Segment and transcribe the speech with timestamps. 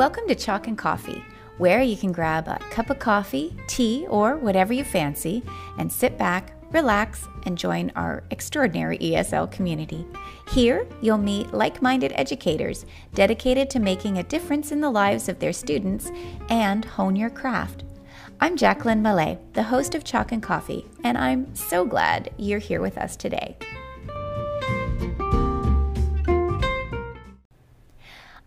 [0.00, 1.22] Welcome to Chalk and Coffee,
[1.58, 5.42] where you can grab a cup of coffee, tea, or whatever you fancy
[5.76, 10.06] and sit back, relax, and join our extraordinary ESL community.
[10.52, 15.38] Here, you'll meet like minded educators dedicated to making a difference in the lives of
[15.38, 16.10] their students
[16.48, 17.84] and hone your craft.
[18.40, 22.80] I'm Jacqueline Mallet, the host of Chalk and Coffee, and I'm so glad you're here
[22.80, 23.58] with us today.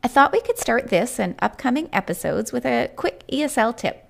[0.05, 4.05] I thought we could start this and upcoming episodes with a quick ESL tip.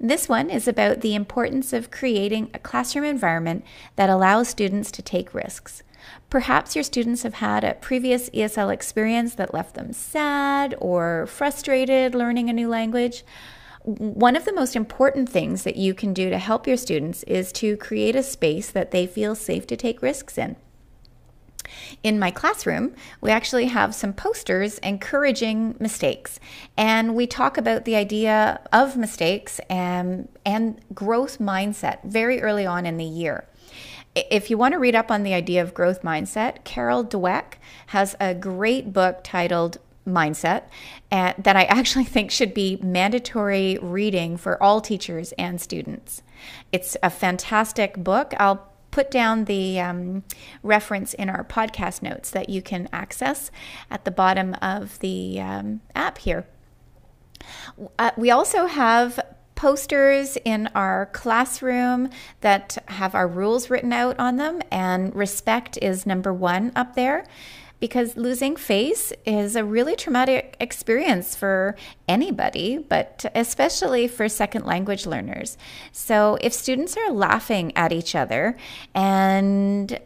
[0.00, 3.64] This one is about the importance of creating a classroom environment
[3.94, 5.84] that allows students to take risks.
[6.28, 12.16] Perhaps your students have had a previous ESL experience that left them sad or frustrated
[12.16, 13.22] learning a new language.
[13.84, 17.52] One of the most important things that you can do to help your students is
[17.52, 20.56] to create a space that they feel safe to take risks in.
[22.02, 26.40] In my classroom, we actually have some posters encouraging mistakes.
[26.76, 32.86] And we talk about the idea of mistakes and, and growth mindset very early on
[32.86, 33.46] in the year.
[34.14, 37.54] If you want to read up on the idea of growth mindset, Carol Dweck
[37.88, 40.64] has a great book titled mindset
[41.10, 46.22] uh, that I actually think should be mandatory reading for all teachers and students.
[46.72, 48.34] It's a fantastic book.
[48.38, 50.22] I'll put down the um,
[50.62, 53.50] reference in our podcast notes that you can access
[53.90, 56.46] at the bottom of the um, app here.
[57.98, 59.18] Uh, we also have
[59.56, 66.06] posters in our classroom that have our rules written out on them, and respect is
[66.06, 67.26] number one up there
[67.82, 71.74] because losing face is a really traumatic experience for
[72.06, 75.58] anybody, but especially for second language learners.
[75.90, 78.56] So if students are laughing at each other
[78.94, 79.98] and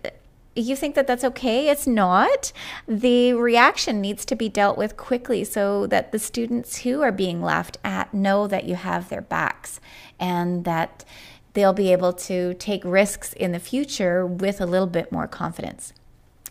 [0.54, 2.50] you think that that's okay, it's not.
[2.88, 7.42] The reaction needs to be dealt with quickly so that the students who are being
[7.42, 9.80] laughed at know that you have their backs
[10.18, 11.04] and that
[11.52, 15.92] they'll be able to take risks in the future with a little bit more confidence.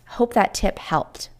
[0.06, 1.30] Hope that tip helped.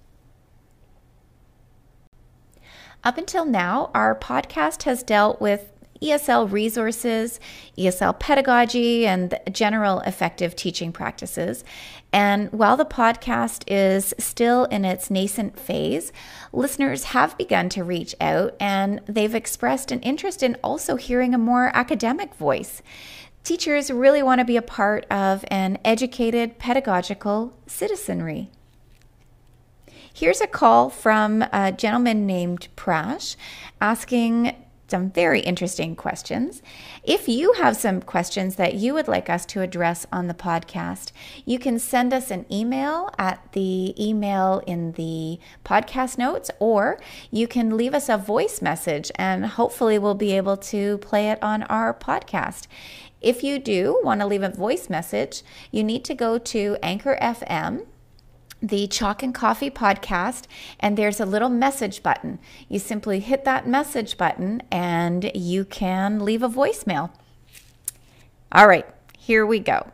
[3.05, 5.73] Up until now, our podcast has dealt with
[6.03, 7.41] ESL resources,
[7.79, 11.65] ESL pedagogy, and general effective teaching practices.
[12.13, 16.13] And while the podcast is still in its nascent phase,
[16.53, 21.39] listeners have begun to reach out and they've expressed an interest in also hearing a
[21.39, 22.83] more academic voice.
[23.47, 28.51] Teachers really want to be a part of an educated pedagogical citizenry.
[30.13, 33.37] Here's a call from a gentleman named Prash
[33.81, 34.57] asking
[34.89, 36.63] some very interesting questions.
[37.03, 41.13] If you have some questions that you would like us to address on the podcast,
[41.45, 47.49] you can send us an email at the email in the podcast notes, or you
[47.49, 51.65] can leave us a voice message and hopefully we'll be able to play it on
[51.65, 52.67] our podcast.
[53.21, 57.19] If you do want to leave a voice message, you need to go to Anchor
[57.21, 57.87] FM
[58.63, 60.45] the Chalk and Coffee podcast,
[60.81, 62.39] and there's a little message button.
[62.69, 67.11] You simply hit that message button and you can leave a voicemail.
[68.51, 68.87] All right,
[69.19, 69.93] here we go.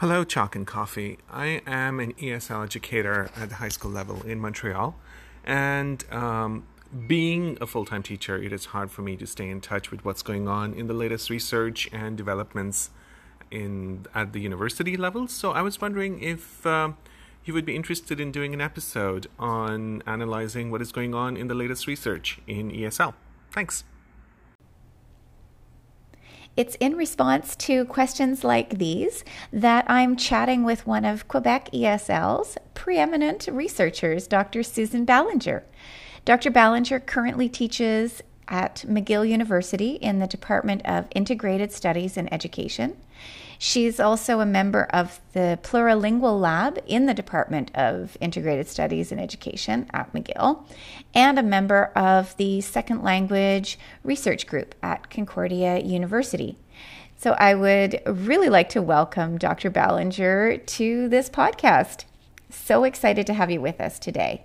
[0.00, 1.18] Hello, Chalk and Coffee.
[1.28, 4.94] I am an ESL educator at the high school level in Montreal,
[5.42, 6.68] and um,
[7.08, 10.04] being a full time teacher, it is hard for me to stay in touch with
[10.04, 12.90] what's going on in the latest research and developments
[13.50, 15.26] in at the university level.
[15.26, 16.92] So I was wondering if uh,
[17.44, 21.48] you would be interested in doing an episode on analyzing what is going on in
[21.48, 23.14] the latest research in ESL.
[23.50, 23.82] Thanks.
[26.58, 32.58] It's in response to questions like these that I'm chatting with one of Quebec ESL's
[32.74, 34.64] preeminent researchers, Dr.
[34.64, 35.62] Susan Ballinger.
[36.24, 36.50] Dr.
[36.50, 42.96] Ballinger currently teaches at McGill University in the Department of Integrated Studies and Education.
[43.60, 49.20] She's also a member of the Plurilingual Lab in the Department of Integrated Studies and
[49.20, 50.64] Education at McGill,
[51.12, 56.56] and a member of the Second Language Research Group at Concordia University.
[57.16, 59.70] So I would really like to welcome Dr.
[59.70, 62.04] Ballinger to this podcast.
[62.50, 64.44] So excited to have you with us today.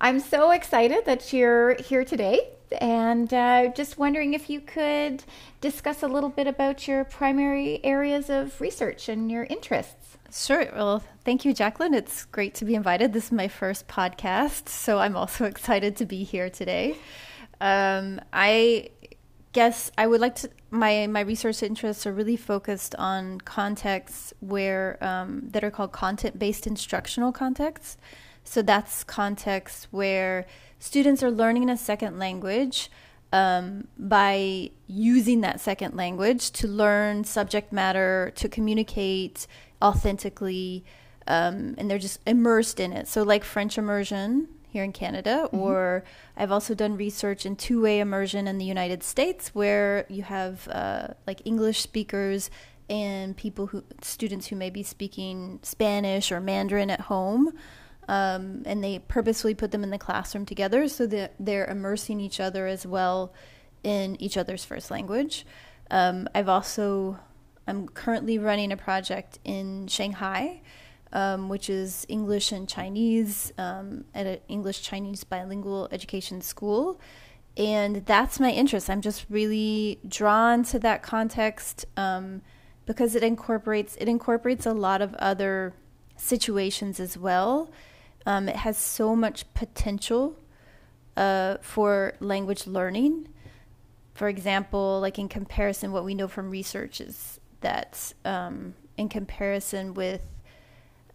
[0.00, 5.24] I'm so excited that you're here today and uh, just wondering if you could
[5.60, 10.18] discuss a little bit about your primary areas of research and your interests.
[10.32, 10.66] Sure.
[10.74, 11.94] Well, thank you, Jacqueline.
[11.94, 13.12] It's great to be invited.
[13.12, 16.96] This is my first podcast, so I'm also excited to be here today.
[17.60, 18.90] Um, I
[19.52, 20.50] guess I would like to.
[20.70, 26.38] My my research interests are really focused on contexts where um, that are called content
[26.38, 27.98] based instructional contexts.
[28.44, 30.46] So that's contexts where
[30.78, 32.90] students are learning a second language
[33.32, 39.46] um, by using that second language to learn subject matter, to communicate
[39.80, 40.84] authentically,
[41.26, 43.08] um, and they're just immersed in it.
[43.08, 45.58] So, like French immersion here in Canada, mm-hmm.
[45.58, 46.04] or
[46.36, 50.68] I've also done research in two way immersion in the United States, where you have
[50.68, 52.50] uh, like English speakers
[52.90, 57.52] and people who students who may be speaking Spanish or Mandarin at home
[58.08, 62.40] um, and they purposely put them in the classroom together so that they're immersing each
[62.40, 63.32] other as well
[63.82, 65.46] in each other's first language.
[65.90, 67.18] Um, I've also
[67.66, 70.62] I'm currently running a project in Shanghai,
[71.12, 77.00] um, which is English and Chinese um, at an English Chinese bilingual education school.
[77.56, 78.88] And that's my interest.
[78.88, 82.42] I'm just really drawn to that context um,
[82.86, 85.74] because it incorporates it incorporates a lot of other
[86.16, 87.70] situations as well
[88.26, 90.38] um, it has so much potential
[91.16, 93.28] uh, for language learning.
[94.14, 99.94] For example, like in comparison, what we know from research is that um, in comparison
[99.94, 100.22] with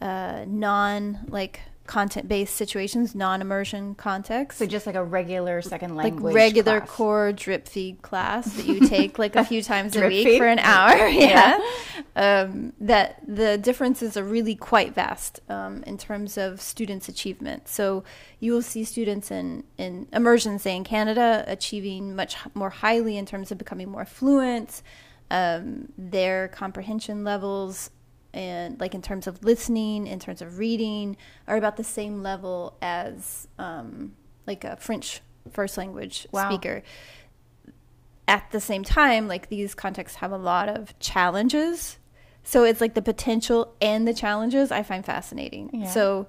[0.01, 4.59] uh, non like content based situations, non immersion contexts.
[4.59, 6.89] So just like a regular second language, like regular class.
[6.89, 10.37] core drip feed class that you take like a few times a week feed?
[10.37, 10.95] for an hour.
[11.07, 11.96] yeah, yeah.
[12.19, 17.67] Um, that the differences are really quite vast um, in terms of students' achievement.
[17.67, 18.03] So
[18.39, 23.27] you will see students in in immersion, say in Canada, achieving much more highly in
[23.27, 24.81] terms of becoming more fluent.
[25.29, 27.91] Um, their comprehension levels
[28.33, 31.17] and like in terms of listening, in terms of reading,
[31.47, 34.13] are about the same level as um,
[34.47, 35.21] like a French
[35.51, 36.49] first language wow.
[36.49, 36.81] speaker.
[38.27, 41.99] At the same time, like these contexts have a lot of challenges.
[42.47, 45.69] So it's like the potential and the challenges I find fascinating.
[45.73, 45.89] Yeah.
[45.89, 46.27] So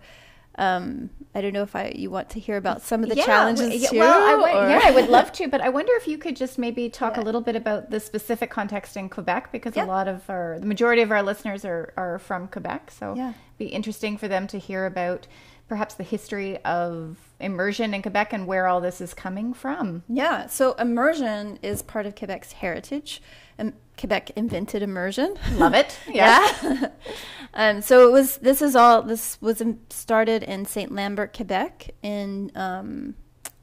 [0.56, 3.24] um, I don't know if I you want to hear about some of the yeah,
[3.24, 3.98] challenges yeah, too.
[4.00, 6.90] Well, I yeah, I would love to, but I wonder if you could just maybe
[6.90, 7.22] talk yeah.
[7.22, 10.66] a little bit about the specific context in Quebec because a lot of our the
[10.66, 13.28] majority of our listeners are are from Quebec, so yeah.
[13.28, 15.28] it'd be interesting for them to hear about
[15.68, 20.02] perhaps the history of immersion in Quebec and where all this is coming from.
[20.08, 23.22] Yeah, so immersion is part of Quebec's heritage.
[23.58, 25.36] Um, Quebec invented immersion.
[25.52, 25.98] Love it.
[26.08, 26.90] yeah.
[27.54, 28.38] um, so it was.
[28.38, 29.02] This is all.
[29.02, 32.50] This was started in Saint Lambert, Quebec, in.
[32.54, 33.14] Um,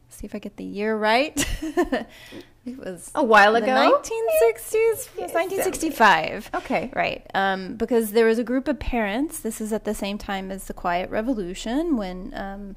[0.10, 1.46] see if I get the year right.
[2.66, 3.68] it was a while ago.
[3.68, 5.10] 1960s.
[5.18, 6.50] It was 1965.
[6.56, 6.92] Okay.
[6.96, 7.26] Right.
[7.34, 9.40] Um, because there was a group of parents.
[9.40, 12.76] This is at the same time as the Quiet Revolution when um,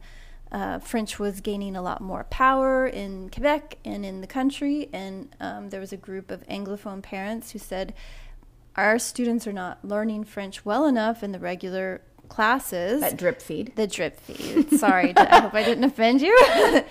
[0.53, 4.91] uh, French was gaining a lot more power in Quebec and in the country.
[4.93, 7.95] And um, there was a group of Anglophone parents who said,
[8.77, 13.01] Our students are not learning French well enough in the regular classes.
[13.01, 13.73] That drip feed.
[13.77, 14.79] The drip feed.
[14.79, 16.37] Sorry, I hope I didn't offend you.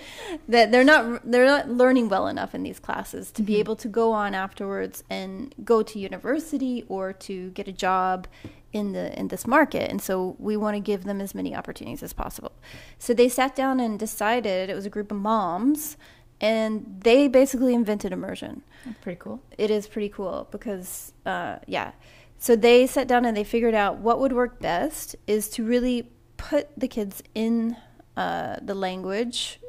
[0.48, 3.46] that they're not they're not learning well enough in these classes to mm-hmm.
[3.46, 8.26] be able to go on afterwards and go to university or to get a job
[8.72, 12.02] in the in this market and so we want to give them as many opportunities
[12.02, 12.52] as possible
[12.98, 15.96] so they sat down and decided it was a group of moms
[16.40, 21.92] and they basically invented immersion That's pretty cool it is pretty cool because uh, yeah
[22.38, 26.10] so they sat down and they figured out what would work best is to really
[26.36, 27.76] put the kids in
[28.16, 29.60] uh, the language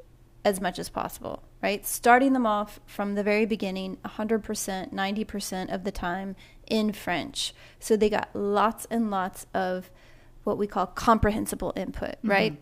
[0.46, 5.84] as much as possible right starting them off from the very beginning 100% 90% of
[5.84, 6.36] the time
[6.70, 7.54] in French.
[7.80, 9.92] So they got lots and lots of
[10.44, 12.30] what we call comprehensible input, mm-hmm.
[12.30, 12.62] right?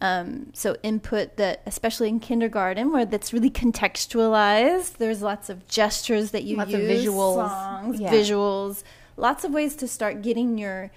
[0.00, 4.98] Um, so input that, especially in kindergarten, where that's really contextualized.
[4.98, 8.10] There's lots of gestures that you lots use, of visuals, songs, yeah.
[8.10, 8.82] visuals,
[9.16, 10.90] lots of ways to start getting your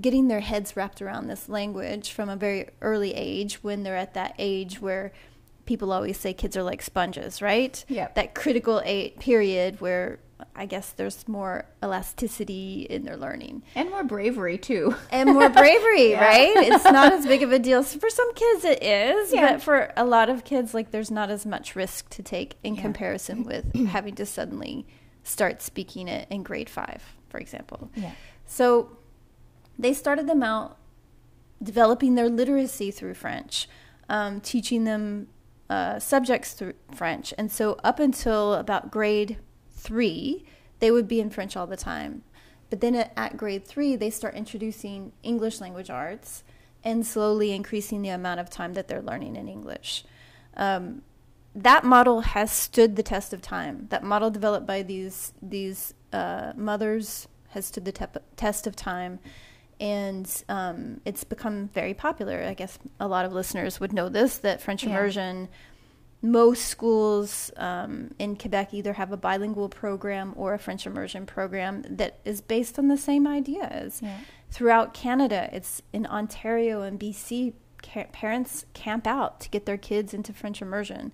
[0.00, 4.14] getting their heads wrapped around this language from a very early age when they're at
[4.14, 5.12] that age where
[5.66, 7.84] people always say kids are like sponges, right?
[7.88, 8.08] Yeah.
[8.14, 10.20] That critical eight period where
[10.54, 13.62] I guess there's more elasticity in their learning.
[13.74, 14.94] And more bravery, too.
[15.10, 16.24] And more bravery, yeah.
[16.24, 16.56] right?
[16.56, 17.82] It's not as big of a deal.
[17.82, 19.32] For some kids, it is.
[19.32, 19.52] Yeah.
[19.52, 22.74] But for a lot of kids, like, there's not as much risk to take in
[22.74, 22.82] yeah.
[22.82, 24.86] comparison with having to suddenly
[25.22, 27.90] start speaking it in grade five, for example.
[27.94, 28.12] Yeah.
[28.46, 28.98] So
[29.78, 30.76] they started them out
[31.62, 33.68] developing their literacy through French,
[34.08, 35.28] um, teaching them
[35.68, 37.32] uh, subjects through French.
[37.38, 39.38] And so up until about grade
[39.70, 40.44] three,
[40.80, 42.22] they would be in French all the time.
[42.70, 46.44] But then at, at grade three, they start introducing English language arts
[46.82, 50.04] and slowly increasing the amount of time that they're learning in English.
[50.56, 51.02] Um,
[51.54, 53.86] that model has stood the test of time.
[53.90, 58.04] That model developed by these these uh, mothers has stood the te-
[58.36, 59.18] test of time,
[59.80, 62.42] and um, it's become very popular.
[62.44, 64.90] I guess a lot of listeners would know this that French Yeah.
[64.90, 65.48] immersion.
[66.22, 71.82] Most schools um, in Quebec either have a bilingual program or a French immersion program
[71.88, 74.00] that is based on the same ideas.
[74.02, 74.18] Yeah.
[74.50, 80.12] Throughout Canada, it's in Ontario and BC, ca- parents camp out to get their kids
[80.12, 81.10] into French immersion.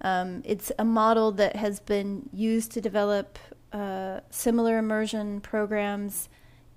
[0.00, 3.40] Um, it's a model that has been used to develop
[3.72, 6.28] uh, similar immersion programs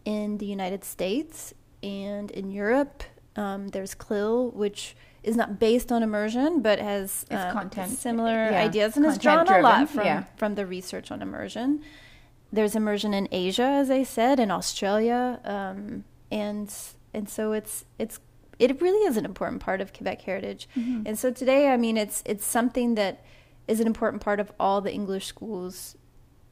[0.05, 1.53] in the United States
[1.83, 3.03] and in Europe.
[3.35, 8.61] Um, there's CLIL, which is not based on immersion, but has uh, content- similar yeah,
[8.61, 10.23] ideas and has drawn a lot from, yeah.
[10.35, 11.81] from the research on immersion.
[12.51, 16.73] There's immersion in Asia, as I said, in Australia, um, and
[17.13, 18.19] and so it's it's
[18.57, 20.67] it really is an important part of Quebec heritage.
[20.75, 21.03] Mm-hmm.
[21.05, 23.23] And so today, I mean, it's it's something that
[23.67, 25.95] is an important part of all the English schools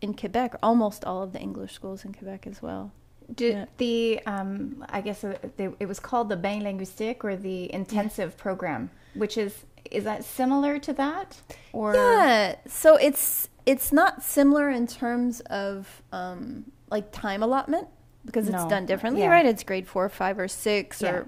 [0.02, 2.92] in Quebec, almost all of the English schools in Quebec as well.
[3.34, 3.66] Did Yeah.
[3.78, 5.38] the um, I guess uh,
[5.80, 10.80] it was called the bain linguistique or the intensive program, which is is that similar
[10.80, 11.42] to that
[11.74, 17.88] or Yeah, so it's it's not similar in terms of um, like time allotment
[18.26, 18.70] because it's No.
[18.70, 19.30] done differently, Yeah.
[19.30, 19.46] right?
[19.46, 21.12] It's grade four, five, or six, Yeah.
[21.12, 21.28] or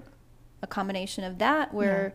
[0.62, 2.12] a combination of that, where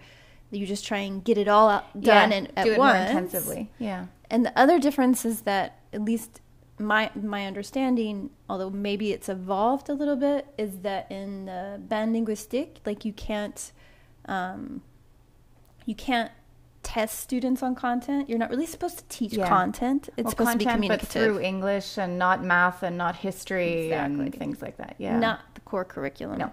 [0.51, 2.93] you just try and get it all out, done yeah, and at do it once.
[2.97, 3.71] more intensively?
[3.79, 4.05] Yeah.
[4.31, 6.41] And the other difference is that, at least
[6.77, 12.12] my my understanding, although maybe it's evolved a little bit, is that in the bain
[12.13, 13.72] linguistique, like you can't,
[14.25, 14.82] um,
[15.86, 16.32] you can't
[16.84, 18.29] test students on content.
[18.29, 19.48] You're not really supposed to teach Yeah.
[19.48, 20.10] content.
[20.17, 23.91] It's Well, supposed to be content, but through English and not math and not history
[23.91, 24.96] and things like that.
[25.00, 25.17] Yeah.
[25.17, 26.38] not the core curriculum.
[26.38, 26.51] No.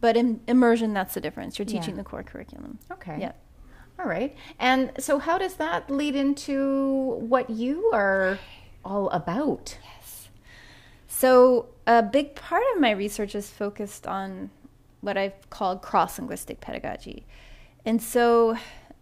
[0.00, 1.58] But in immersion, that's the difference.
[1.58, 1.80] You're Yeah.
[1.80, 2.78] teaching the core curriculum.
[2.90, 3.18] Okay.
[3.20, 3.32] Yeah.
[4.00, 4.34] All right.
[4.58, 8.38] And so, how does that lead into what you are
[8.84, 9.78] all about?
[9.82, 10.28] Yes.
[11.06, 14.50] So, a big part of my research is focused on
[15.00, 17.26] what I've called cross linguistic pedagogy.
[17.84, 18.56] And so,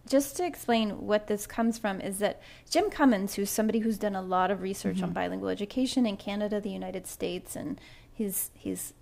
[0.07, 4.15] just to explain what this comes from, is that Jim Cummins, who's somebody who's done
[4.15, 5.13] a lot of research on mm-hmm.
[5.13, 7.79] bilingual education in Canada, the United States, and
[8.13, 8.93] he's, he's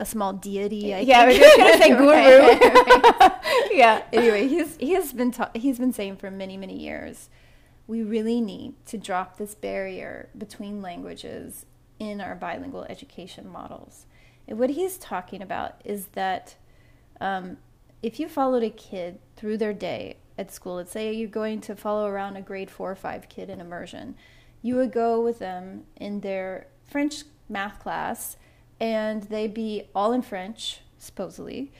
[0.00, 1.40] a small deity, I yeah, think.
[1.40, 3.28] just gonna say guru.
[3.76, 4.02] yeah.
[4.12, 7.28] anyway, he's he has been ta- he's been saying for many many years,
[7.90, 11.66] we really need to drop this barrier between languages
[11.98, 14.06] in our bilingual education models.
[14.46, 16.54] And what he's talking about is that
[17.20, 17.56] um,
[18.00, 21.74] if you followed a kid through their day at school, let's say you're going to
[21.74, 24.14] follow around a grade four or five kid in immersion,
[24.62, 28.36] you would go with them in their French math class,
[28.78, 31.72] and they'd be all in French, supposedly,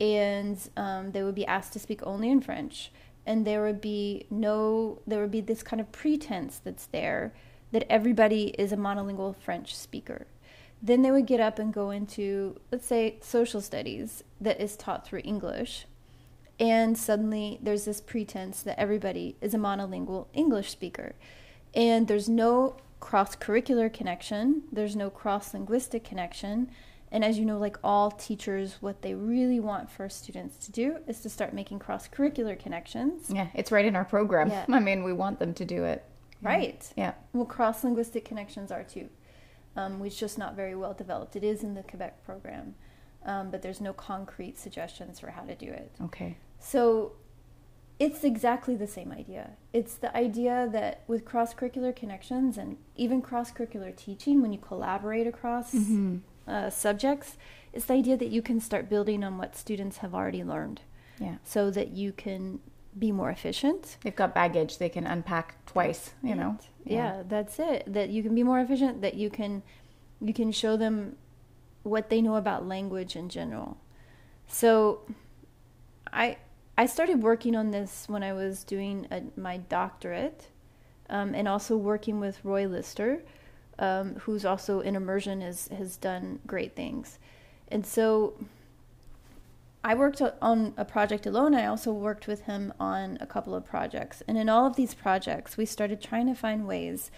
[0.00, 2.92] and um, they would be asked to speak only in French,
[3.26, 7.34] and there would be no, there would be this kind of pretense that's there
[7.72, 10.26] that everybody is a monolingual French speaker.
[10.80, 15.06] Then they would get up and go into, let's say, social studies that is taught
[15.06, 15.86] through English.
[16.60, 21.14] And suddenly there's this pretense that everybody is a monolingual English speaker.
[21.74, 26.70] And there's no cross curricular connection, there's no cross linguistic connection.
[27.12, 30.96] And as you know, like all teachers, what they really want for students to do
[31.06, 33.30] is to start making cross curricular connections.
[33.30, 34.50] Yeah, it's right in our program.
[34.50, 34.66] Yeah.
[34.72, 36.04] I mean, we want them to do it.
[36.42, 36.86] Right.
[36.96, 37.14] Yeah.
[37.32, 39.08] Well, cross linguistic connections are too.
[39.76, 41.36] Um, it's just not very well developed.
[41.36, 42.74] It is in the Quebec program,
[43.24, 45.92] um, but there's no concrete suggestions for how to do it.
[46.02, 46.38] Okay.
[46.58, 47.12] So
[47.98, 49.50] it's exactly the same idea.
[49.72, 54.58] It's the idea that with cross curricular connections and even cross curricular teaching, when you
[54.58, 55.74] collaborate across
[56.46, 57.36] uh, subjects,
[57.72, 60.80] is the idea that you can start building on what students have already learned
[61.20, 61.36] Yeah.
[61.44, 62.60] so that you can
[62.98, 63.98] be more efficient.
[64.02, 66.58] They've got baggage they can unpack twice, you know.
[66.84, 67.22] yeah.
[67.28, 69.62] that's it that you can be more efficient that you can
[70.20, 71.16] you can show them
[71.82, 73.76] what they know about language in general
[74.48, 75.00] so
[76.12, 76.36] i
[76.78, 80.48] i started working on this when i was doing a, my doctorate
[81.10, 83.22] um, and also working with roy lyster
[83.78, 87.18] um, who's also in immersion has has done great things
[87.68, 88.34] and so
[89.86, 91.54] I worked on a project alone.
[91.54, 94.20] I also worked with him on a couple of projects.
[94.26, 97.12] And in all of these projects, we started trying to find ways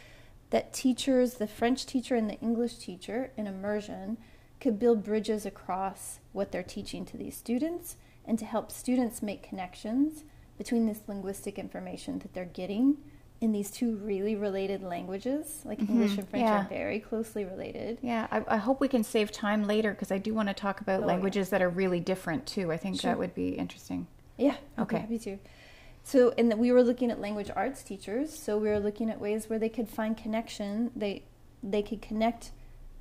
[0.50, 4.18] that teachers, the French teacher and the English teacher in immersion,
[4.60, 7.96] could build bridges across what they're teaching to these students
[8.26, 10.24] and to help students make connections
[10.58, 12.98] between this linguistic information that they're getting
[13.40, 15.62] in these two really related languages.
[15.64, 16.62] Like English and French yeah.
[16.62, 17.98] are very closely related.
[18.02, 20.80] Yeah, I, I hope we can save time later because I do want to talk
[20.80, 21.06] about Oh, yeah.
[21.06, 22.72] languages that are really different too.
[22.72, 23.10] I think Sure.
[23.12, 24.06] that would be interesting.
[24.36, 24.56] Yeah.
[24.78, 24.98] Okay.
[24.98, 25.38] happy to.
[26.02, 28.36] So, and we were looking at language arts teachers.
[28.36, 30.90] So we were looking at ways where they could find connection.
[30.96, 31.22] They
[31.62, 32.52] they could connect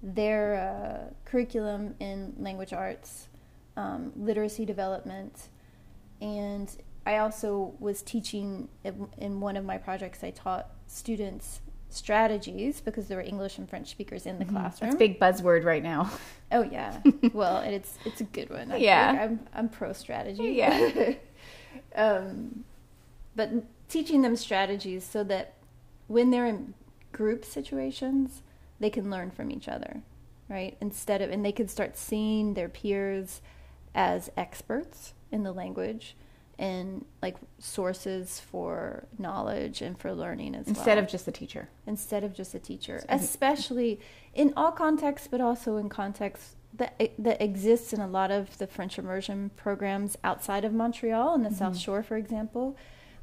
[0.03, 3.27] their uh, curriculum in language arts,
[3.75, 5.49] um, literacy development,
[6.21, 6.69] and
[7.07, 8.67] I also was teaching
[9.17, 10.25] in one of my projects.
[10.25, 14.57] I taught students strategies because there were English and French speakers in the mm-hmm.
[14.57, 14.91] classroom.
[14.91, 16.11] A big buzzword right now.
[16.49, 17.01] Oh yeah.
[17.33, 18.71] well, it's it's a good one.
[18.71, 19.17] I yeah.
[19.21, 20.43] I'm I'm pro strategy.
[20.55, 21.15] Yeah.
[21.93, 22.63] um,
[23.35, 23.49] but
[23.89, 25.55] teaching them strategies so that
[26.07, 26.73] when they're in
[27.11, 28.43] group situations,
[28.79, 30.03] they can learn from each other,
[30.47, 30.77] right?
[30.79, 33.41] Instead of and they can start seeing their peers
[33.93, 36.15] as experts in the language
[36.59, 40.99] and like sources for knowledge and for learning as instead well.
[40.99, 43.99] of just a teacher instead of just a teacher especially
[44.33, 48.67] in all contexts but also in contexts that that exists in a lot of the
[48.67, 51.59] french immersion programs outside of montreal and the mm-hmm.
[51.59, 52.75] south shore for example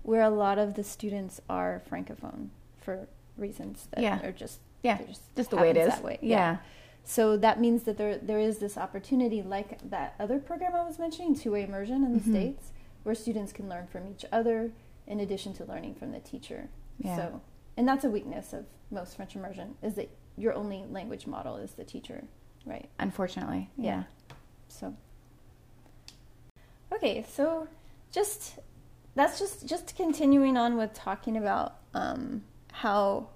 [0.02, 2.48] where a lot of the students are francophone
[2.80, 4.24] for reasons that yeah.
[4.24, 6.36] are just yeah just, just the way it is that way yeah.
[6.36, 6.56] yeah.
[7.04, 10.98] So that means that there there is this opportunity, like that other program I was
[10.98, 12.32] mentioning, two way immersion in the mm-hmm.
[12.32, 12.72] states,
[13.04, 14.73] where students can learn from each other
[15.06, 16.68] in addition to learning from the teacher.
[16.99, 17.16] Yeah.
[17.16, 17.40] So,
[17.76, 21.73] and that's a weakness of most French immersion is that your only language model is
[21.73, 22.25] the teacher,
[22.66, 22.88] right?
[22.99, 23.84] Unfortunately, yeah.
[23.84, 24.02] yeah.
[24.68, 24.96] So,
[26.92, 27.68] okay, so
[28.11, 28.58] just
[29.14, 32.42] that's just just continuing on with talking about um,
[32.73, 33.28] how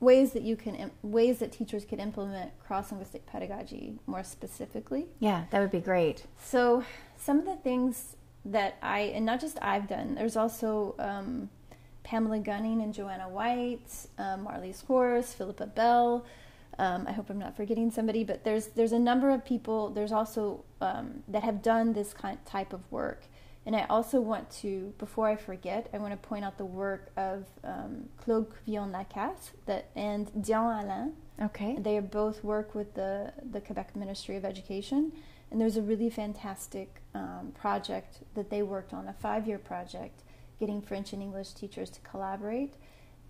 [0.00, 5.06] ways that you can ways that teachers can implement cross linguistic pedagogy more specifically.
[5.20, 6.24] Yeah, that would be great.
[6.42, 6.84] So,
[7.16, 11.48] some of the things that I, and not just I've done, there's also um,
[12.02, 16.24] Pamela Gunning and Joanna White, um, Marlies Horst, Philippa Bell.
[16.78, 19.90] Um, I hope I'm not forgetting somebody, but there's there's a number of people.
[19.90, 23.24] There's also um, that have done this kind type of work,
[23.66, 27.10] and I also want to, before I forget, I want to point out the work
[27.16, 31.12] of um, Claude Crevillon-Lacasse that and Dian Alain.
[31.40, 35.12] Okay, they both work with the the Quebec Ministry of Education,
[35.52, 40.22] and there's a really fantastic um, project that they worked on, a five year project,
[40.58, 42.74] getting French and English teachers to collaborate.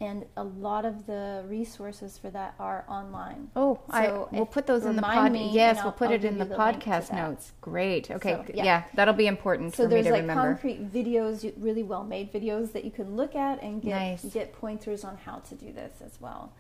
[0.01, 3.51] And a lot of the resources for that are online.
[3.55, 5.37] Oh, so I, we'll put those in the pod.
[5.37, 7.53] Yes, we'll put I'll it in the, the podcast notes.
[7.61, 8.11] Great.
[8.11, 8.33] Okay.
[8.33, 8.65] So, yeah.
[8.65, 8.83] yeah.
[8.95, 10.59] that'll be important so for me to like remember.
[10.61, 13.81] So there's like concrete videos, really well made videos that you can look at and
[13.81, 14.25] get nice.
[14.25, 16.53] get pointers on how to do this as well.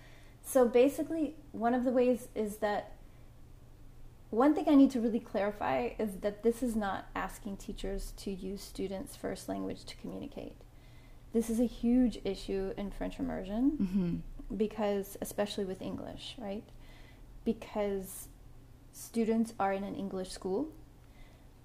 [0.44, 2.92] So basically, one of the ways is that
[4.32, 8.30] one thing I need to really clarify is that this is not asking teachers to
[8.30, 10.56] use students' first language to communicate.
[11.34, 14.56] This is a huge issue in French immersion mm-hmm.
[14.56, 16.64] because, especially with English, right?
[17.44, 18.28] Because
[18.94, 20.68] students are in an English school.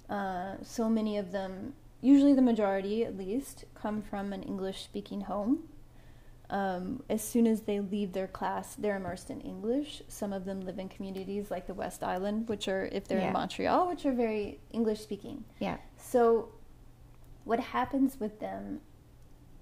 [0.09, 5.21] Uh, so many of them, usually the majority at least, come from an English speaking
[5.21, 5.69] home
[6.49, 10.01] um, as soon as they leave their class, they're immersed in English.
[10.07, 13.27] Some of them live in communities like the West Island, which are, if they're yeah.
[13.27, 15.43] in Montreal, which are very English speaking.
[15.59, 15.77] Yeah.
[15.97, 16.49] So,
[17.43, 18.81] what happens with them,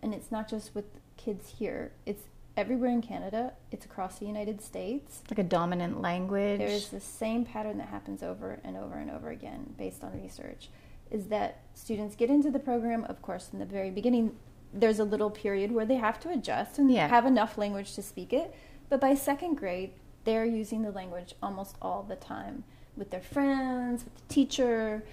[0.02, 0.86] and it's not just with
[1.18, 2.24] kids here, it's
[2.56, 5.22] everywhere in Canada, it's across the United States.
[5.30, 6.60] Like a dominant language.
[6.60, 10.70] There's the same pattern that happens over and over and over again based on research.
[11.12, 14.36] Is that students get into the program, of course, in the very beginning,
[14.76, 17.08] there's a little period where they have to adjust and yeah.
[17.08, 18.54] have enough language to speak it.
[18.90, 19.92] But by second grade,
[20.26, 22.64] they're using the language almost all the time
[22.98, 25.04] with their friends, with the teacher.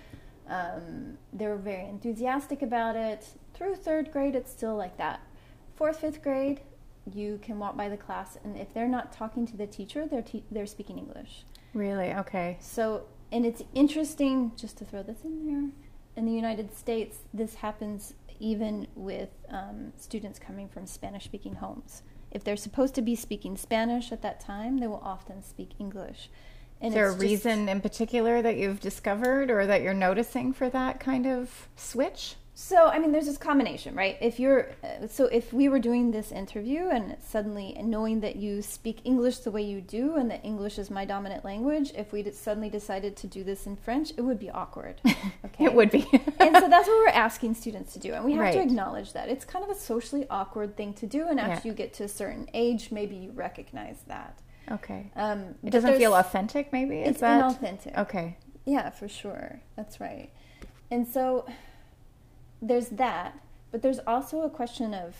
[0.48, 3.27] Um, they're very enthusiastic about it.
[3.55, 5.20] Through third grade, it's still like that.
[5.77, 6.61] Fourth, fifth grade,
[7.12, 10.22] you can walk by the class, and if they're not talking to the teacher, they're
[10.22, 11.44] te- they're speaking English.
[11.75, 12.12] Really?
[12.12, 12.59] Okay.
[12.61, 15.70] So, and it's interesting just to throw this in there.
[16.16, 22.02] In the United States, this happens even with um, students coming from Spanish speaking homes.
[22.33, 26.28] If they're supposed to be speaking Spanish at that time, they will often speak English.
[26.81, 30.68] And Is there a reason in particular that you've discovered or that you're noticing for
[30.70, 32.35] that kind of switch?
[32.54, 34.18] So, I mean, there's this combination, right?
[34.20, 38.60] If you're, uh, so if we were doing this interview and suddenly knowing that you
[38.60, 42.30] speak English the way you do and that English is my dominant language, if we
[42.30, 45.00] suddenly decided to do this in French, it would be awkward.
[45.44, 45.64] Okay.
[45.64, 46.06] it would be.
[46.38, 48.14] and so that's what we're asking students to do.
[48.14, 48.52] And we have right.
[48.54, 49.28] to acknowledge that.
[49.28, 51.26] It's kind of a socially awkward thing to do.
[51.28, 51.72] And after yeah.
[51.72, 54.40] you get to a certain age, maybe you recognize that.
[54.70, 55.10] Okay.
[55.16, 57.00] Um, it doesn't feel authentic, maybe?
[57.00, 57.42] Is it's that...
[57.42, 57.98] inauthentic.
[57.98, 58.38] Okay.
[58.64, 59.60] Yeah, for sure.
[59.76, 60.30] That's right.
[60.90, 61.44] And so
[62.62, 63.38] there's that,
[63.70, 65.16] but there's also a question of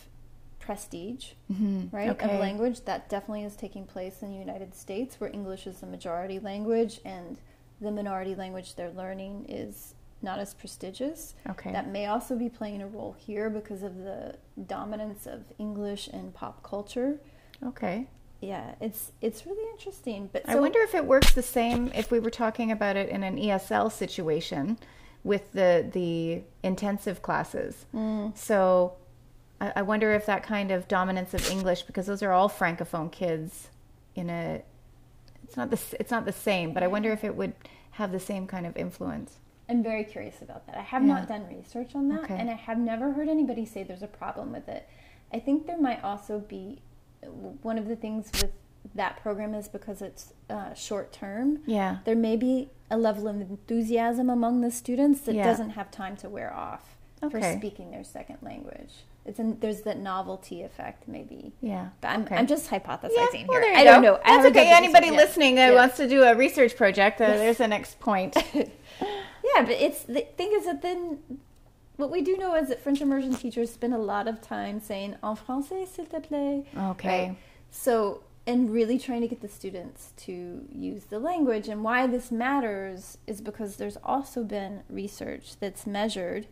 [0.61, 1.95] prestige, mm-hmm.
[1.95, 2.09] right?
[2.11, 2.33] Okay.
[2.33, 5.87] Of language that definitely is taking place in the United States, where English is the
[5.87, 7.37] majority language and
[7.81, 11.35] the minority language they're learning is not as prestigious.
[11.51, 11.73] Okay.
[11.73, 16.31] That may also be playing a role here because of the dominance of English in
[16.31, 17.19] pop culture.
[17.67, 18.07] Okay.
[18.41, 20.29] Yeah, it's it's really interesting.
[20.33, 23.23] But I wonder if it works the same if we were talking about it in
[23.23, 24.79] an ESL situation
[25.25, 27.87] with the the intensive classes.
[27.95, 28.37] Mm.
[28.37, 28.95] So
[29.61, 33.11] I, I wonder if that kind of dominance of English, because those are all francophone
[33.11, 33.69] kids,
[34.15, 34.63] in a
[35.45, 37.55] it's not the it's not the same, but I wonder if it would
[37.93, 39.39] have the same kind of influence.
[39.69, 40.77] I'm very curious about that.
[40.77, 41.15] I have Yeah.
[41.15, 42.37] not done research on that, Okay.
[42.37, 44.89] and I have never heard anybody say there's a problem with it.
[45.33, 46.83] I think there might also be
[47.63, 48.51] one of the things with
[48.95, 51.61] that program is because it's uh, short term.
[51.67, 51.99] Yeah.
[52.05, 55.45] There may be a level of enthusiasm among the students that Yeah.
[55.45, 56.97] doesn't have time to wear off
[57.31, 59.05] for speaking their second language.
[59.25, 61.53] It's there's that novelty effect, maybe.
[61.61, 61.91] Yeah.
[62.01, 62.35] But I'm, Okay.
[62.37, 63.47] I'm just hypothesizing Yeah, here.
[63.49, 64.19] well, there you I don't know.
[64.27, 64.73] That's okay.
[64.73, 65.75] Anybody research listening that Yeah.
[65.77, 68.37] wants to do a research project, uh, there's the next point.
[69.01, 71.19] Yeah, but it's the thing is that then
[71.97, 75.17] what we do know is that French immersion teachers spend a lot of time saying
[75.23, 76.65] en français s'il te plaît.
[76.93, 77.29] Okay.
[77.29, 77.37] Right?
[77.71, 81.69] So and really trying to get the students to use the language.
[81.69, 86.47] And why this matters is because there's also been research that's measured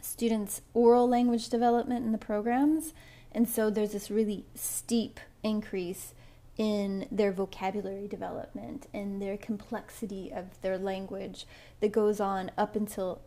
[0.00, 2.94] students oral language development in the programs.
[3.32, 6.14] And so there's this really steep increase
[6.56, 11.46] in their vocabulary development and their complexity of their language
[11.80, 13.20] that goes on up until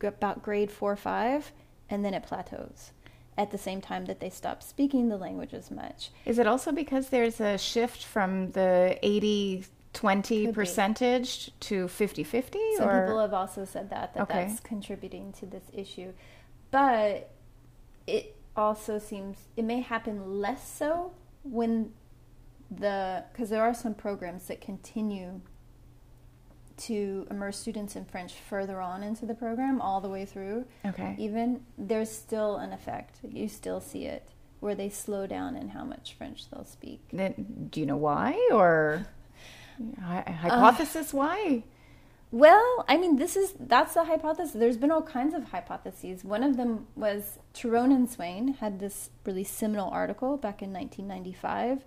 [0.00, 1.52] about grade 4 or 5
[1.90, 2.92] and then it plateaus
[3.38, 6.72] at the same time that they stop speaking the language as much Is it also
[6.72, 10.54] because there's a shift from the 80 20 Could be.
[10.54, 12.58] percentage to 50 50?
[12.76, 13.00] Some or?
[13.00, 14.44] people have also said that that Okay.
[14.46, 16.12] that's contributing to this issue,
[16.70, 17.30] but
[18.06, 21.92] it also seems it may happen less so when
[22.70, 25.40] the because there are some programs that continue
[26.78, 30.64] to immerse students in French further on into the program all the way through.
[30.86, 31.14] Okay.
[31.18, 33.18] Even there's still an effect.
[33.22, 34.28] You still see it
[34.60, 37.00] where they slow down in how much French they'll speak.
[37.12, 38.48] Then, do you know why?
[38.52, 39.06] Or
[40.00, 41.64] hy- hypothesis uh, why?
[42.30, 44.52] Well, I mean, this is that's the hypothesis.
[44.52, 46.24] There's been all kinds of hypotheses.
[46.24, 51.84] One of them was Tarone and Swain had this really seminal article back in 1995,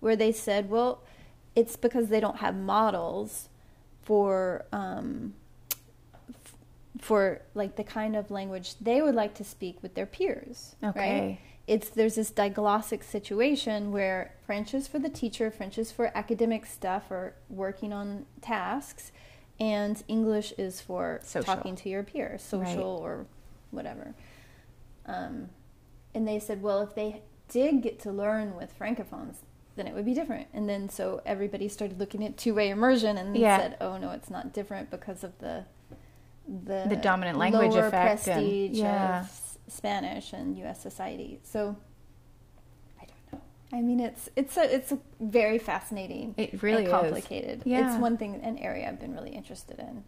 [0.00, 1.02] where they said, well,
[1.54, 3.48] it's because they don't have models
[4.04, 5.34] for um,
[6.28, 6.54] f-
[7.00, 10.76] for like the kind of language they would like to speak with their peers.
[10.82, 11.20] Okay.
[11.20, 11.38] Right?
[11.66, 16.66] It's there's this diglossic situation where French is for the teacher, French is for academic
[16.66, 19.12] stuff or working on tasks,
[19.58, 21.54] and English is for Social.
[21.54, 23.02] talking to your peers, social Right.
[23.02, 23.26] or
[23.70, 24.14] whatever.
[25.06, 25.48] Um,
[26.14, 29.36] and they said, well, if they did get to learn with francophones,
[29.76, 30.46] then it would be different.
[30.52, 33.58] And then so everybody started looking at two-way immersion and Yeah.
[33.58, 35.64] said, oh no, it's not different because of the
[36.46, 39.20] the, The dominant language lower effect and- prestige yeah.
[39.22, 40.80] of Spanish and U.S.
[40.82, 41.40] society.
[41.42, 41.74] So
[43.00, 43.40] I don't know.
[43.72, 46.34] I mean, it's it's a it's a very fascinating.
[46.36, 46.90] It really and is.
[46.92, 47.62] complicated.
[47.64, 47.90] Yeah.
[47.90, 50.04] It's one thing, an area I've been really interested in.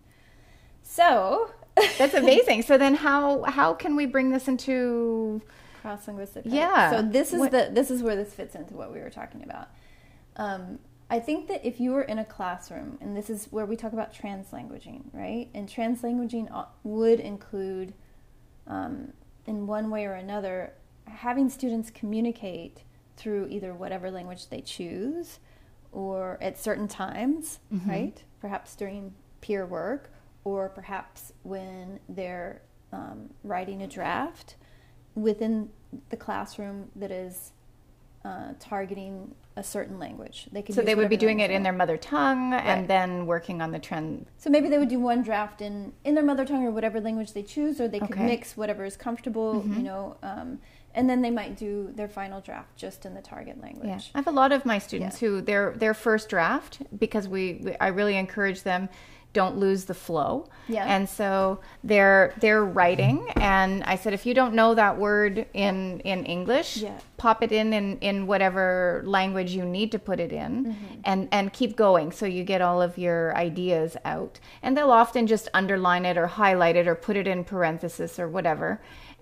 [0.83, 1.51] So
[1.99, 2.63] That's amazing.
[2.63, 5.41] so then how how can we bring this into
[5.87, 6.45] cross linguistic.
[6.47, 6.91] Yeah.
[6.91, 9.43] So this is What- the this is where this fits into what we were talking
[9.45, 9.69] about.
[10.37, 13.77] Um, I think that if you were in a classroom, and this is where we
[13.77, 15.49] talk about translanguaging, right?
[15.55, 16.49] And translanguaging
[16.83, 17.95] would include,
[18.67, 19.13] um,
[19.47, 20.73] in one way or another,
[21.05, 22.83] having students communicate
[23.17, 25.39] through either whatever language they choose,
[25.93, 27.89] or at certain times, Mm-hmm.
[27.89, 28.25] right?
[28.41, 30.11] Perhaps during peer work,
[30.43, 34.57] or perhaps when they're um, writing a draft
[35.15, 35.71] within
[36.11, 37.53] the classroom that is
[38.25, 40.49] uh, targeting a certain language.
[40.53, 42.63] They could so they would be doing it in their mother tongue Right.
[42.65, 46.15] and then working on the trend So maybe they would do one draft in, in
[46.15, 48.19] their mother tongue or whatever language they choose, or they could Okay.
[48.21, 48.27] Mm-hmm.
[48.27, 50.59] mix whatever is comfortable, you know, um,
[50.95, 53.87] and then they might do their final draft just in the target language.
[53.87, 55.29] Yeah, I have a lot of my students Yeah.
[55.29, 58.89] who their their first draft because we, we I really encourage them
[59.41, 60.31] don't lose the flow.
[60.77, 60.85] Yeah.
[60.95, 61.31] And so
[61.91, 65.35] they're they're writing and I said if you don't know that word
[65.67, 66.99] in in English, Yeah.
[67.25, 71.01] pop it in, in in whatever language you need to put it in Mm-hmm.
[71.11, 74.41] and and keep going so you get all of your ideas out.
[74.63, 78.29] And they'll often just underline it or highlight it or put it in parenthesis or
[78.37, 78.69] whatever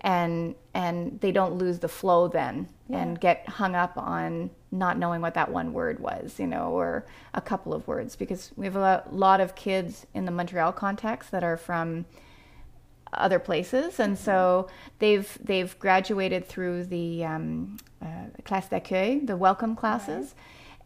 [0.00, 5.20] and and they don't lose the flow then and get hung up on not knowing
[5.20, 8.76] what that one word was, you know, or a couple of words because we have
[8.76, 12.04] a lot of kids in the Montreal context that are from
[13.12, 14.66] other places, and so
[14.98, 20.34] they've they've graduated through the um, uh, classe d'accueil, the welcome classes,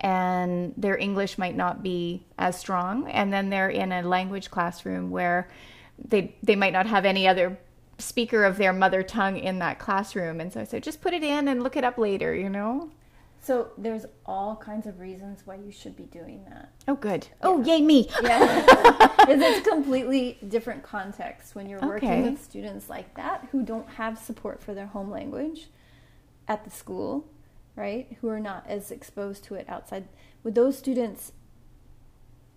[0.00, 5.10] and their English might not be as strong, and then they're in a language classroom
[5.10, 5.48] where
[5.98, 7.58] they they might not have any other
[7.96, 11.24] speaker of their mother tongue in that classroom, and so I said, just put it
[11.24, 12.34] in and look it up later.
[12.34, 12.90] You know.
[13.40, 16.70] So there's all kinds of reasons why you should be doing that.
[16.86, 17.28] Oh, good.
[17.42, 18.08] Oh, yay me.
[18.22, 18.64] Yeah,
[19.18, 22.30] because it's completely different context when you're working Okay.
[22.30, 25.68] with students like that who don't have support for their home language
[26.46, 27.26] at the school,
[27.76, 28.16] right?
[28.20, 30.08] Who are not as exposed to it outside.
[30.42, 31.32] With those students,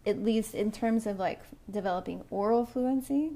[0.05, 3.31] at least in terms of like developing oral fluency,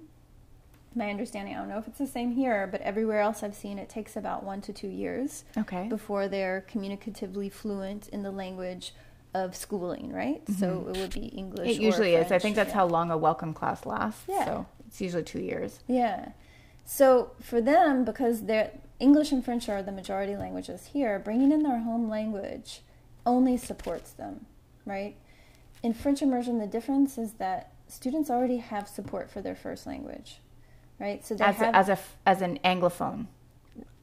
[0.96, 3.78] my understanding, I don't know if it's the same here, but everywhere else I've seen
[3.78, 5.88] it takes about one to two years Okay.
[5.88, 8.94] before they're communicatively fluent in the language
[9.34, 10.42] of schooling, right?
[10.60, 11.70] So it would be English.
[11.72, 11.82] Mm-hmm.
[11.82, 12.32] It usually is.
[12.32, 12.76] I think that's yeah.
[12.76, 14.24] how long a welcome class lasts.
[14.30, 14.46] Yeah.
[14.46, 15.80] So it's usually two years.
[15.88, 16.30] Yeah.
[16.86, 21.64] So for them, because they're English and French are the majority languages here, bringing in
[21.64, 22.82] their home language
[23.26, 24.46] only supports them,
[24.86, 25.18] right?
[25.84, 30.40] In French immersion, the difference is that students already have support for their first language,
[31.00, 31.26] right?
[31.26, 33.28] So As have a, as a as an anglophone,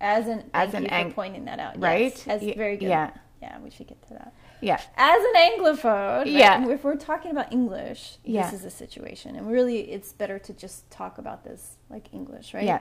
[0.00, 2.12] as an as an ang- pointing that out, right?
[2.26, 2.88] Yes, as very good.
[2.88, 3.10] yeah.
[3.40, 4.32] yeah, we should get to that.
[4.60, 6.68] yeah, as an anglophone right, Yeah.
[6.68, 8.42] if we're talking about english Yeah.
[8.48, 12.54] this is a situation and really it's better to just talk about this like english
[12.54, 12.78] right Yeah.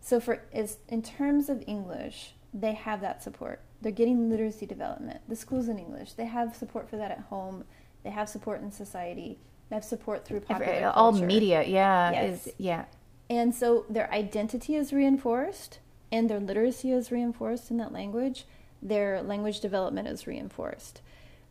[0.00, 5.20] so for is in terms of english they have that support they're getting literacy development
[5.28, 7.64] the schools in english they have support for that at home
[8.04, 9.38] they have support in society
[9.68, 11.26] they have support through popular all culture.
[11.26, 11.64] media.
[11.64, 12.46] Yeah, Yes.
[12.46, 12.84] is yeah.
[13.28, 15.80] And so their identity is reinforced
[16.12, 18.46] and their literacy is reinforced in that language.
[18.80, 21.00] Their language development is reinforced.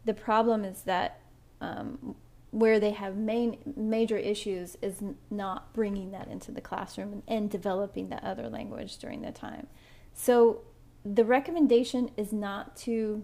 [0.06, 1.20] The problem is that
[1.60, 2.16] um,
[2.52, 7.50] where they have main major issues is not bringing that into the classroom and, and
[7.50, 9.68] developing that other language during the time.
[10.14, 10.62] So
[11.04, 13.24] the recommendation is not to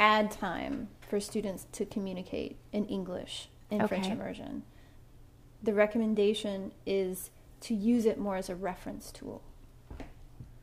[0.00, 4.64] add time for students to communicate in English in French immersion.
[5.66, 7.30] The recommendation is
[7.62, 9.42] to use it more as a reference tool.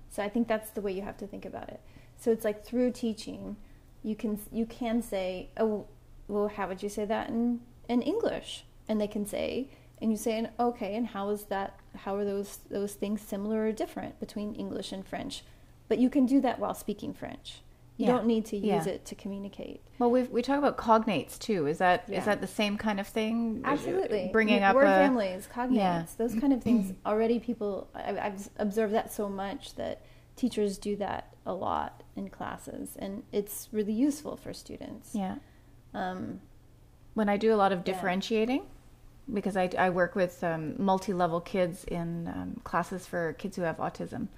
[0.10, 1.82] So I think that's the way you have to think about it.
[2.16, 3.58] So it's like through teaching,
[4.02, 5.88] you can you can say, oh,
[6.30, 8.64] well, how would you say that in in English?
[8.88, 9.68] And they can say,
[10.02, 11.78] and you say, okay, and how is that?
[11.98, 15.44] How are those those things similar or different between English and French?
[15.90, 17.63] But you can do that while speaking French.
[17.98, 18.12] You Yeah.
[18.14, 18.94] don't need to use Yeah.
[18.94, 19.82] it to communicate.
[20.00, 21.68] Well, we we talk about cognates too.
[21.68, 22.26] Is that is Yeah.
[22.26, 23.62] that the same kind of thing?
[23.64, 24.30] Absolutely.
[24.34, 26.94] Bringing W- up word families, cognates, those kind of things.
[27.06, 30.02] Already, people I, I've observed that so much that
[30.36, 35.14] teachers do that a lot in classes, and it's really useful for students.
[35.14, 35.36] Yeah.
[35.94, 36.42] Um,
[37.14, 38.64] When I do a lot of differentiating,
[39.32, 43.78] because I, I work with um, multi-level kids in um, classes for kids who have
[43.78, 44.30] autism,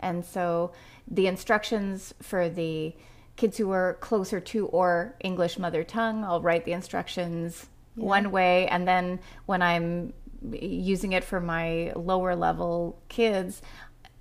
[0.00, 0.72] and so
[1.08, 2.94] the instructions for the
[3.36, 8.04] kids who are closer to or English mother tongue, I'll write the instructions Yeah.
[8.04, 10.12] one way, and then when I'm
[10.52, 13.62] using it for my lower level kids.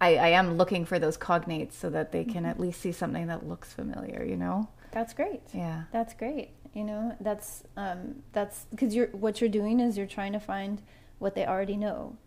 [0.01, 3.27] I, I am looking for those cognates so that they can at least see something
[3.27, 4.67] that looks familiar, you know?
[4.91, 5.41] that's great.
[5.53, 5.83] Yeah.
[5.91, 6.49] That's great.
[6.73, 10.81] You know, that's um, that's because you're what you're doing is you're trying to find
[11.19, 12.17] what they already know,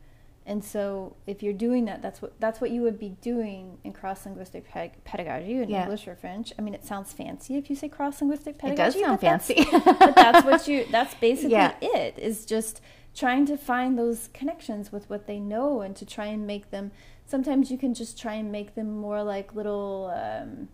[0.49, 3.93] and so if you're doing that, that's what that's what you would be doing in
[3.93, 5.83] cross linguistic ped- pedagogy in Yeah.
[5.83, 6.53] English or French.
[6.59, 8.99] I mean, it sounds fancy if you say cross linguistic pedagogy.
[9.01, 9.95] It does sound but that's- fancy.
[10.05, 11.75] but that's what you that's basically Yeah.
[11.83, 12.81] it is just
[13.15, 16.93] trying to find those connections with what they know and to try and make them
[17.27, 20.69] sometimes you can just try and make them more like little um,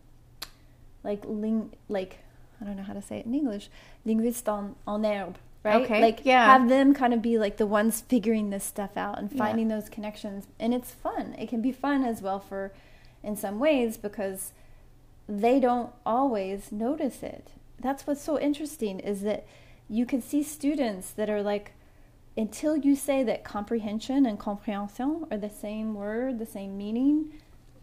[1.03, 2.19] like ling like
[2.61, 3.71] I don't know how to say it in English
[4.05, 6.45] linguist en, en herbe right Okay, like yeah.
[6.45, 9.89] have them kind of be like the ones figuring this stuff out and finding those
[9.89, 12.73] connections and it's fun it can be fun as well for
[13.25, 14.53] in some ways because
[15.29, 17.49] they don't always notice it.
[17.81, 19.47] That's what's so interesting is that
[19.89, 21.73] you can see students that are like,
[22.37, 27.33] until you say that comprehension and compréhension are the same word, the same meaning,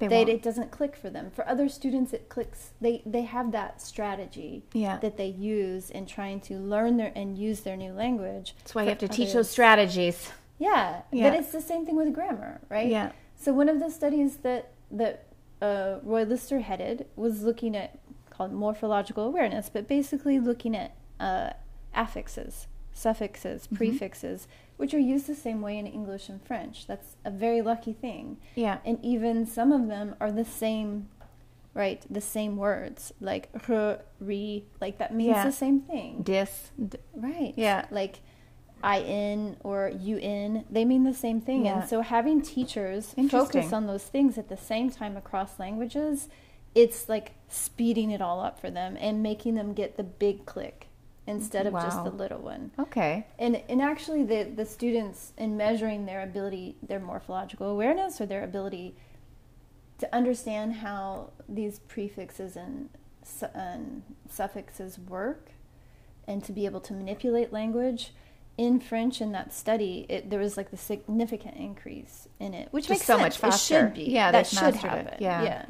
[0.09, 1.31] They it doesn't click for them.
[1.31, 2.71] For other students, it clicks.
[2.81, 4.97] They they have that strategy Yeah.
[4.97, 8.55] that they use in trying to learn their and use their new language.
[8.59, 10.31] That's why you have to teach those strategies.
[10.59, 11.29] yeah, Yeah.
[11.29, 12.87] but it's the same thing with grammar, right?
[12.89, 13.11] Yeah.
[13.35, 15.25] So one of the studies that that
[15.61, 21.51] uh, Roy Lyster headed was looking at called morphological awareness, but basically looking at uh,
[21.95, 22.65] affixes,
[23.01, 23.75] suffixes, Mm-hmm.
[23.75, 26.87] prefixes, which are used the same way in English and French.
[26.87, 28.37] That's a very lucky thing.
[28.55, 28.77] Yeah.
[28.85, 31.07] And even some of them are the same,
[31.73, 32.01] right?
[32.09, 35.45] The same words, like re, re, like that means Yeah.
[35.45, 36.21] the same thing.
[36.23, 36.71] Dis.
[36.91, 37.53] d- Right.
[37.55, 37.85] Yeah.
[37.91, 38.19] Like
[38.83, 41.65] in or un, they mean the same thing.
[41.65, 41.81] Yeah.
[41.81, 46.27] And so having teachers focus on those things at the same time across languages,
[46.73, 50.87] it's like speeding it all up for them and making them get the big click.
[51.27, 52.71] Instead of just the little one.
[52.79, 53.27] Okay.
[53.37, 58.43] And and actually, the the students in measuring their ability, their morphological awareness, or their
[58.43, 58.95] ability
[59.99, 62.89] to understand how these prefixes and,
[63.23, 65.51] su- and suffixes work,
[66.27, 68.11] and to be able to manipulate language.
[68.61, 72.83] In French, in that study, it, there was like the significant increase in it, which
[72.83, 73.21] Just makes so sense.
[73.23, 73.79] much It faster.
[73.87, 74.03] should be.
[74.03, 75.05] Yeah, that should mastered it.
[75.05, 75.17] happen.
[75.19, 75.43] Yeah.
[75.43, 75.65] yeah.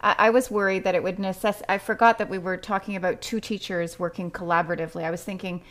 [0.00, 1.62] I, I was worried that it would necess.
[1.68, 5.04] I forgot that we were talking about two teachers working collaboratively.
[5.04, 5.62] I was thinking,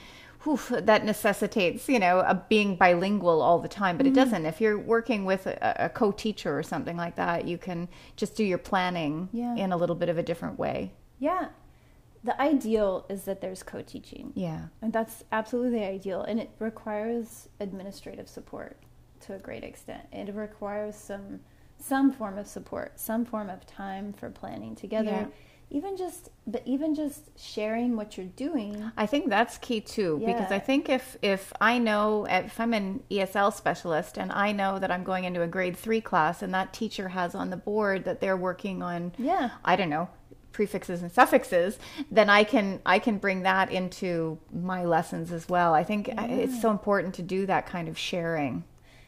[0.44, 4.24] whew, that necessitates, you know, a being bilingual all the time, but it mm-hmm.
[4.24, 4.46] doesn't.
[4.46, 8.46] If you're working with a, a co-teacher or something like that, you can just do
[8.46, 9.56] your planning Yeah.
[9.58, 10.94] in a little bit of a different way.
[11.20, 11.50] Yeah.
[12.24, 14.32] The ideal is that there's co teaching.
[14.36, 14.66] Yeah.
[14.82, 16.22] And that's absolutely the ideal.
[16.22, 18.78] And it requires administrative support
[19.22, 20.08] to a great extent.
[20.12, 21.40] It requires some
[21.80, 25.10] some form of support, some form of time for planning together.
[25.10, 25.26] Yeah.
[25.72, 28.92] Even just but even just sharing what you're doing.
[28.98, 33.02] I think that's key too, because I think if if I know if I'm an
[33.10, 36.74] ESL specialist and I know that I'm going into a grade three class and that
[36.74, 39.52] teacher has on the board that they're working on, Yeah.
[39.66, 40.10] I don't know
[40.52, 45.74] prefixes and suffixes, then I can I can bring that into my lessons as well.
[45.74, 48.64] I think uh, it's so important to do that kind of sharing.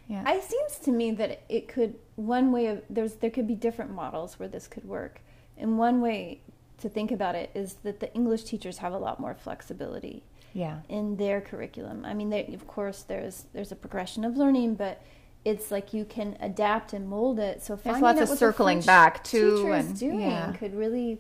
[0.08, 0.30] Yeah.
[0.32, 3.92] It seems to me that it could one way of there's there could be different
[3.92, 5.22] models where this could work.
[5.58, 6.42] And one way
[6.80, 10.24] to think about it is that the English teachers have a lot more flexibility.
[10.54, 10.80] yeah.
[10.90, 12.06] in their curriculum.
[12.06, 15.02] I mean, they, of course, there's there's a progression of learning, but
[15.46, 17.62] it's like you can adapt and mold it.
[17.64, 20.54] So There's finding lots out of circling back, too, Teacher is and- doing yeah.
[20.54, 21.20] could really,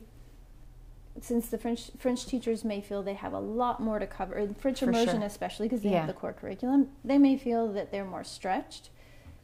[1.22, 4.80] since the French French teachers may feel they have a lot more to cover, French
[4.80, 5.24] For immersion sure.
[5.26, 6.00] especially because they Yeah.
[6.00, 8.90] have the core curriculum, they may feel that they're more stretched.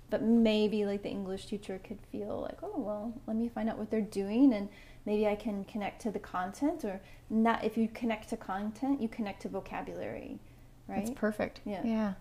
[0.09, 3.77] But maybe like the English teacher could feel like, oh well, let me find out
[3.77, 4.67] what they're doing and
[5.05, 7.63] maybe I can connect to the content or not.
[7.63, 10.39] If you connect to content, you connect to vocabulary,
[10.87, 11.05] right?
[11.05, 11.61] That's perfect.
[11.65, 11.81] Yeah.
[11.85, 12.13] Yeah.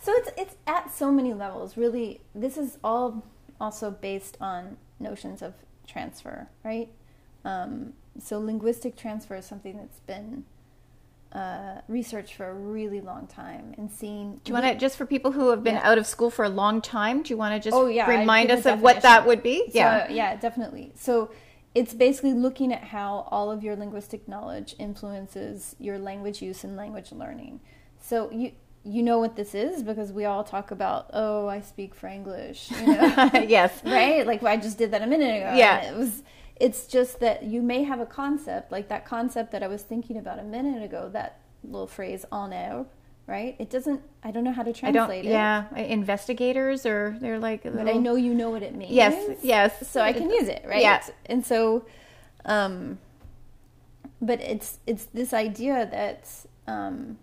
[0.00, 1.76] So it's it's at so many levels.
[1.76, 3.22] Really, this is all
[3.60, 5.52] also based on notions of
[5.86, 6.88] transfer, right?
[7.44, 10.44] Um, so linguistic transfer is something that's been
[11.32, 14.40] uh, researched for a really long time and seen.
[14.44, 15.90] Do you want to just for people who have been Yeah.
[15.90, 17.22] out of school for a long time?
[17.22, 19.64] Do you want to just Oh, yeah, remind us of what that would be?
[19.70, 20.08] So, yeah.
[20.08, 20.92] yeah, definitely.
[20.94, 21.30] So
[21.74, 26.74] it's basically looking at how all of your linguistic knowledge influences your language use and
[26.76, 27.60] language learning.
[28.00, 28.52] So you
[28.88, 32.86] you know what this is because we all talk about oh I speak Franglish, you
[32.86, 33.46] know.
[33.48, 33.72] yes.
[33.84, 34.26] right?
[34.26, 35.54] Like I just did that a minute ago.
[35.54, 35.90] Yeah.
[35.90, 36.22] it was.
[36.58, 40.16] It's just that you may have a concept like that concept that I was thinking
[40.16, 41.10] about a minute ago.
[41.12, 42.86] That little phrase "en herbe,"
[43.26, 43.56] right?
[43.58, 44.00] It doesn't.
[44.22, 45.30] I don't know how to translate it.
[45.30, 47.64] Yeah, investigators or they're like.
[47.64, 48.92] But I know you know what it means.
[48.92, 49.38] Yes.
[49.42, 49.88] Yes.
[49.88, 50.80] So I can use it, right?
[50.80, 51.02] Yeah.
[51.26, 51.84] And so,
[52.46, 52.98] um,
[54.20, 56.28] but it's it's this idea that
[56.66, 57.18] um,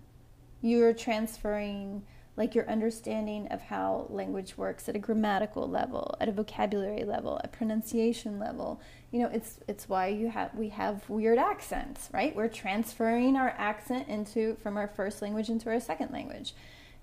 [0.62, 2.04] you're transferring
[2.36, 7.40] like your understanding of how language works at a grammatical level, at a vocabulary level,
[7.44, 8.82] a pronunciation level.
[9.14, 12.36] You know, it's it's why you have we have weird accents, right?
[12.36, 16.56] We're transferring our accent into from our first language into our second language.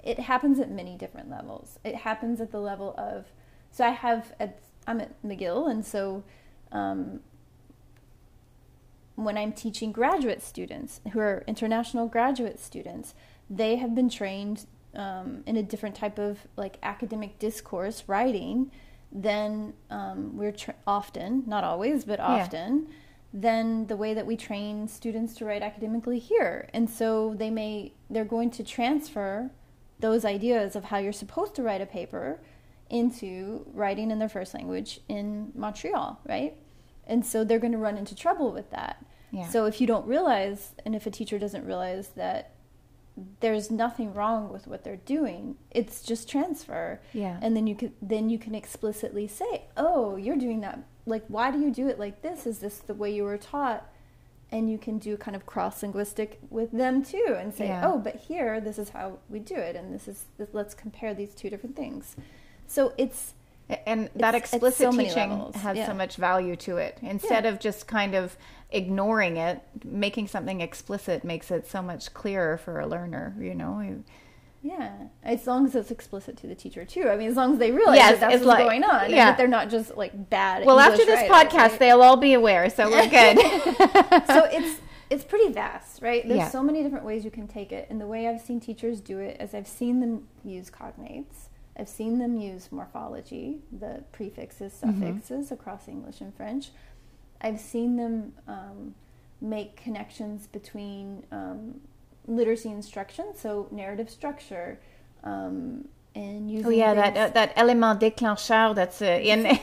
[0.02, 1.78] It happens at many different levels.
[1.84, 3.26] It happens at the level of
[3.70, 6.24] so I have at I'm at McGill, and so
[6.72, 7.20] um,
[9.14, 13.14] when I'm teaching graduate students who are international graduate students,
[13.48, 18.72] they have been trained um, in a different type of like academic discourse writing
[19.12, 22.86] than um, we're tra- often, not always, but often,
[23.32, 26.68] Then the way that we train students to write academically here.
[26.72, 29.50] And so they may they're going to transfer
[30.00, 32.40] those ideas of how you're supposed to write a paper
[32.88, 36.56] into writing in their first language in Montreal, right?
[37.06, 39.04] And so they're going to run into trouble with that.
[39.30, 39.48] Yeah.
[39.48, 42.52] So if you don't realize, and if a teacher doesn't realize that
[43.40, 47.00] there's nothing wrong with what they're doing, it's just transfer.
[47.12, 47.38] Yeah.
[47.42, 50.80] And then you can then you can explicitly say, "Oh, you're doing that.
[51.06, 52.46] Like, why do you do it like this?
[52.46, 53.86] Is this the way you were taught?"
[54.52, 57.82] And you can do kind of cross linguistic with them too, and say, Yeah.
[57.88, 61.14] "Oh, but here, this is how we do it, and this is this, let's compare
[61.14, 62.16] these two different things."
[62.66, 63.34] So it's
[63.86, 65.86] and that it's explicit so teaching has yeah.
[65.86, 67.50] so much value to it instead Yeah.
[67.50, 68.36] of just kind of
[68.72, 74.02] ignoring it making something explicit makes it so much clearer for a learner you know
[74.62, 74.92] Yeah,
[75.24, 77.08] as long as it's explicit to the teacher too.
[77.08, 79.24] I mean, as long as they realize Yes, that that's what's like- going on, yeah.
[79.30, 80.66] that they're not just like bad.
[80.66, 81.78] well English after this writers, podcast right?
[81.78, 83.38] they'll all be aware so we're good
[84.26, 86.22] so it's it's pretty vast, right?
[86.28, 86.48] There's Yeah.
[86.50, 89.18] so many different ways you can take it, and the way I've seen teachers do
[89.18, 91.48] it is I've seen them use cognates.
[91.76, 95.00] I've seen them use morphology, the prefixes, Mm-hmm.
[95.00, 96.68] suffixes across English and French.
[97.40, 98.94] I've seen them um,
[99.40, 101.80] make connections between um,
[102.26, 104.80] literacy instruction, so narrative structure,
[105.24, 106.66] um, and using.
[106.66, 109.42] Oh yeah, things- that uh, that element déclencheur that's uh, in.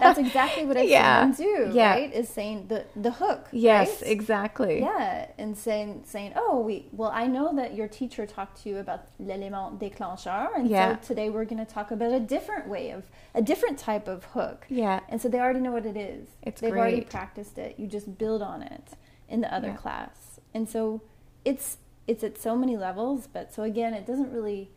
[0.00, 1.70] that's exactly what I've Yeah, do.
[1.72, 1.90] yeah.
[1.94, 3.46] Right, is saying the the hook.
[3.52, 4.10] yes, right?
[4.10, 4.80] exactly.
[4.80, 8.78] Yeah, and saying saying, oh, we well, I know that your teacher talked to you
[8.78, 11.00] about l'élément déclencheur, and Yeah.
[11.00, 13.04] so today we're going to talk about a different way of
[13.34, 14.66] a different type of hook.
[14.68, 15.00] Yeah.
[15.08, 16.28] And so they already know what it is.
[16.42, 17.78] It's They've already practiced it.
[17.78, 18.90] You just build on it
[19.28, 19.76] in the other Yeah.
[19.76, 20.40] class.
[20.54, 21.02] And so
[21.44, 24.70] it's it's at so many levels, but so again, it doesn't really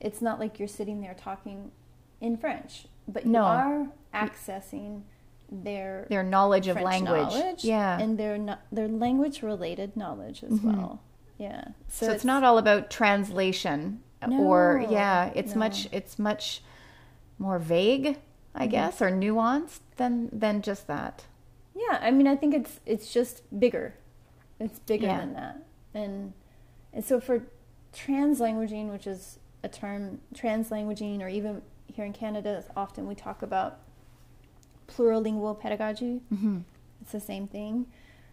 [0.00, 1.70] it's not like you're sitting there talking
[2.20, 3.42] in French, but you No.
[3.44, 5.02] are accessing
[5.50, 7.32] their Their knowledge of language.
[7.32, 7.98] knowledge yeah.
[7.98, 11.00] and their no- their language related knowledge as well.
[11.38, 11.68] Yeah.
[11.88, 15.58] so, it's, not all about translation or yeah, it's no.
[15.60, 16.62] much it's much
[17.38, 18.18] more vague,
[18.54, 18.70] I Mm-hmm.
[18.70, 21.24] guess, or nuanced than than just that.
[21.74, 23.94] Yeah, I mean, I think it's it's just bigger.
[24.58, 25.18] It's bigger Yeah.
[25.20, 25.62] than that,
[25.94, 26.32] and
[26.92, 27.42] and so for
[27.94, 33.78] translanguaging, which is a term, translanguaging, or even here in Canada, often we talk about
[34.88, 36.20] plurilingual pedagogy.
[36.32, 36.58] Mm-hmm.
[37.02, 37.86] It's the same thing.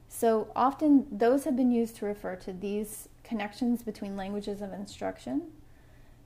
[0.10, 5.42] So often those have been used to refer to these connections between languages of instruction,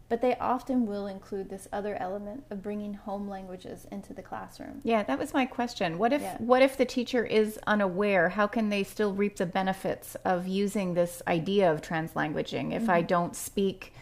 [0.08, 4.82] but they often will include this other element of bringing home languages into the classroom.
[4.84, 5.98] Yeah, that was my question.
[5.98, 6.38] What if Yeah.
[6.40, 8.30] what if the teacher is unaware?
[8.30, 12.92] How can they still reap the benefits of using this idea of translanguaging if Mm-hmm.
[12.92, 13.94] I don't speak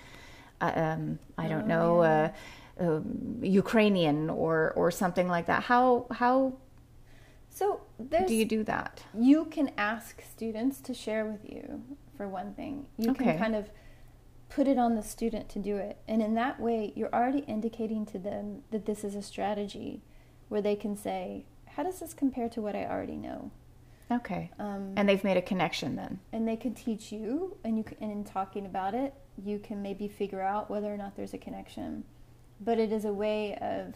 [0.62, 2.32] um, I don't Oh, know yeah.
[2.80, 5.64] uh, um, Ukrainian or or something like that.
[5.64, 6.53] How how
[7.49, 7.82] So
[8.28, 9.03] do you do that?
[9.14, 11.84] you can ask students to share with you
[12.16, 13.32] for one thing you Okay.
[13.32, 13.70] can kind of
[14.49, 18.05] put it on the student to do it and in that way you're already indicating
[18.05, 20.01] to them that this is a strategy
[20.49, 23.51] where they can say how does this compare to what i already know
[24.12, 24.49] Okay.
[24.60, 26.20] um, And they've made a connection then.
[26.34, 29.14] and they can teach you and you can, and in talking about it
[29.45, 32.03] you can maybe figure out whether or not there's a connection
[32.61, 33.95] but it is a way of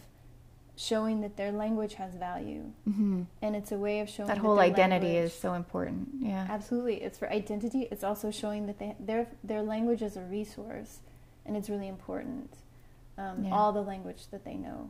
[0.75, 4.55] showing that their language has value hmm and it's a way of showing That whole
[4.55, 6.09] their identity language- is so important.
[6.19, 6.47] Yeah.
[6.49, 7.87] Absolutely, it's for identity.
[7.91, 10.99] It's also showing that they, their their language is a resource,
[11.45, 12.55] and it's really important.
[13.17, 13.53] Um, Yeah.
[13.55, 14.89] All the language that they know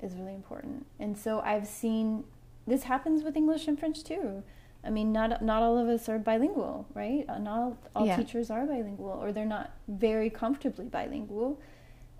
[0.00, 2.24] is really important, and so I've seen
[2.66, 4.42] this happens with English and French too.
[4.82, 7.24] I mean, not not all of us are bilingual, right?
[7.28, 8.16] Uh, Not all, all Yeah.
[8.16, 11.58] teachers are bilingual, or they're not very comfortably bilingual,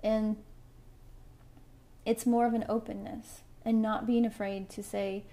[0.02, 0.36] and
[2.04, 5.24] it's more of an openness and not being afraid to say,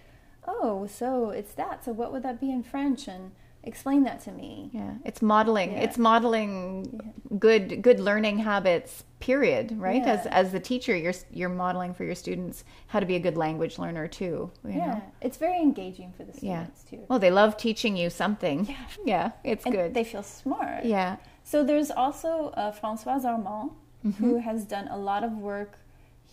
[0.47, 1.83] "Oh, so it's that.
[1.83, 3.31] So what would that be in French?" and
[3.67, 4.69] explain that to me.
[4.73, 5.73] Yeah, it's modeling.
[5.73, 5.79] Yeah.
[5.85, 9.03] It's modeling good good learning habits.
[9.19, 9.77] Period.
[9.79, 10.03] Right.
[10.03, 10.31] As Yeah.
[10.41, 13.79] as the teacher, you're you're modeling for your students how to be a good language
[13.79, 14.51] learner too.
[14.63, 15.01] You yeah, Know?
[15.21, 16.63] it's very engaging for the Yeah.
[16.65, 16.99] students too.
[17.09, 18.65] Well, they love teaching you something.
[18.65, 18.75] Yeah.
[19.13, 19.31] Yeah.
[19.43, 19.93] It's and good.
[19.93, 20.85] they feel smart.
[20.85, 21.17] yeah.
[21.43, 23.71] So there's also uh, Françoise Armand,
[24.05, 24.23] Mm-hmm.
[24.23, 25.79] who has done a lot of work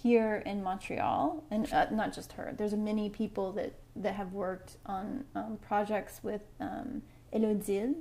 [0.02, 2.52] here in Montreal, and uh, not just her.
[2.58, 7.00] There's many people that that have worked on um, projects with um,
[7.34, 7.94] Elodil,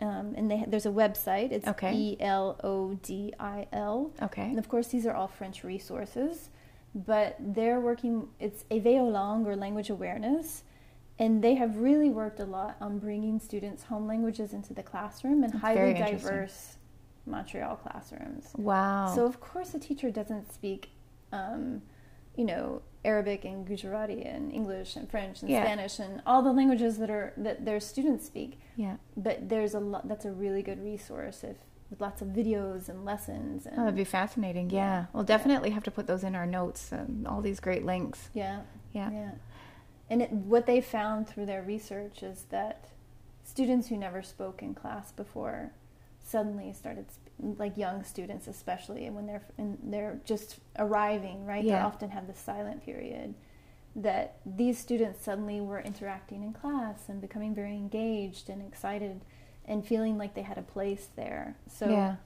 [0.00, 1.52] um, and they there's a website.
[1.52, 1.94] It's Okay.
[1.94, 4.10] E L O D I L.
[4.22, 4.42] Okay.
[4.42, 6.50] And of course, these are all French resources,
[6.94, 10.64] but they're working, it's Éveil aux or language awareness,
[11.18, 15.44] and they have really worked a lot on bringing students' home languages into the classroom
[15.44, 16.76] and That's highly diverse
[17.26, 18.50] Montreal classrooms.
[18.56, 19.12] Wow.
[19.14, 20.90] So, of course, a teacher doesn't speak,
[21.32, 21.82] um,
[22.36, 25.62] you know, Arabic and Gujarati and English and French and Yeah.
[25.64, 28.96] Spanish and all the languages that are that their students speak yeah.
[29.16, 31.56] but there's a lot that's a really good resource if
[31.90, 34.70] with lots of videos and lessons and Oh, that'd be fascinating.
[34.70, 35.06] Yeah.
[35.12, 38.30] We'll definitely have to put those in our notes and all these great links.
[38.32, 38.60] yeah
[38.92, 39.10] Yeah.
[39.10, 39.30] yeah
[40.10, 42.88] and it, what they found through their research is that
[43.42, 45.72] students who never spoke in class before
[46.22, 47.06] suddenly started
[47.40, 52.26] like young students especially and when they're and they're just arriving right they often have
[52.26, 53.34] the silent period
[53.96, 59.20] that these students suddenly were interacting in class and becoming very engaged and excited
[59.64, 62.16] and feeling like they had a place there so yeah.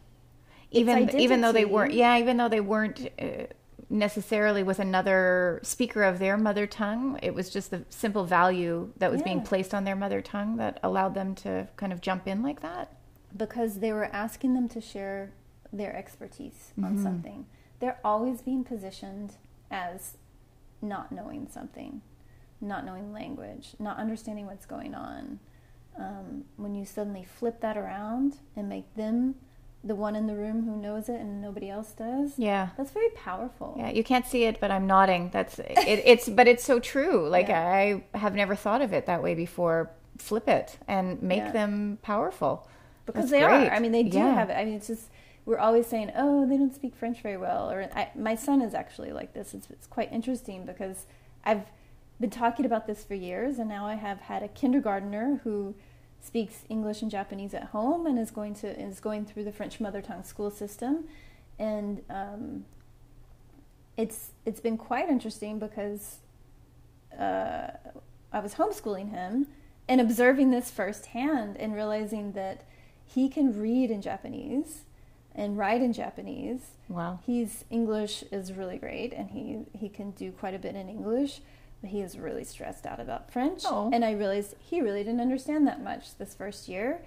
[0.70, 3.44] Even even though they weren't yeah, even though they weren't uh,
[3.88, 9.10] necessarily with another speaker of their mother tongue, it was just the simple value that
[9.10, 12.42] was being placed on their mother tongue that allowed them to kind of jump in
[12.42, 12.97] like that.
[13.36, 15.30] Because they were asking them to share
[15.72, 17.02] their expertise on Mhm.
[17.02, 17.46] something.
[17.80, 19.34] They're always being positioned
[19.70, 20.16] as
[20.80, 22.00] not knowing something,
[22.60, 25.40] not knowing language, not understanding what's going on.
[25.96, 29.34] Um, when you suddenly flip that around and make them
[29.84, 32.70] the one in the room who knows it and nobody else does, Yeah.
[32.76, 33.74] that's very powerful.
[33.78, 35.30] Yeah, you can't see it, but I'm nodding.
[35.30, 37.28] That's it, it's, but it's so true.
[37.36, 37.68] Like Yeah.
[37.68, 39.90] I have never thought of it that way before.
[40.18, 41.52] flip it and make Yeah.
[41.52, 42.66] them powerful.
[43.12, 43.68] Because That's they great.
[43.68, 43.74] are.
[43.74, 44.34] I mean, they do Yeah.
[44.34, 44.54] have it.
[44.54, 45.10] I mean, it's just
[45.44, 48.74] we're always saying, "Oh, they don't speak French very well." Or I, my son is
[48.74, 49.54] actually like this.
[49.54, 51.06] It's, it's quite interesting because
[51.44, 51.64] I've
[52.20, 55.74] been talking about this for years, and now I have had a kindergartner who
[56.20, 59.80] speaks English and Japanese at home and is going to is going through the French
[59.80, 61.04] mother tongue school system,
[61.58, 62.64] and um,
[63.96, 66.18] it's it's been quite interesting because
[67.18, 67.68] uh,
[68.32, 69.46] I was homeschooling him
[69.88, 72.64] and observing this firsthand and realizing that
[73.08, 74.82] he can read in Japanese
[75.34, 76.60] and write in Japanese.
[76.88, 77.20] Wow.
[77.24, 81.40] He's English is really great and he he can do quite a bit in English,
[81.80, 83.62] but he is really stressed out about French.
[83.64, 83.90] Oh.
[83.92, 87.00] And I realized he really didn't understand that much this first year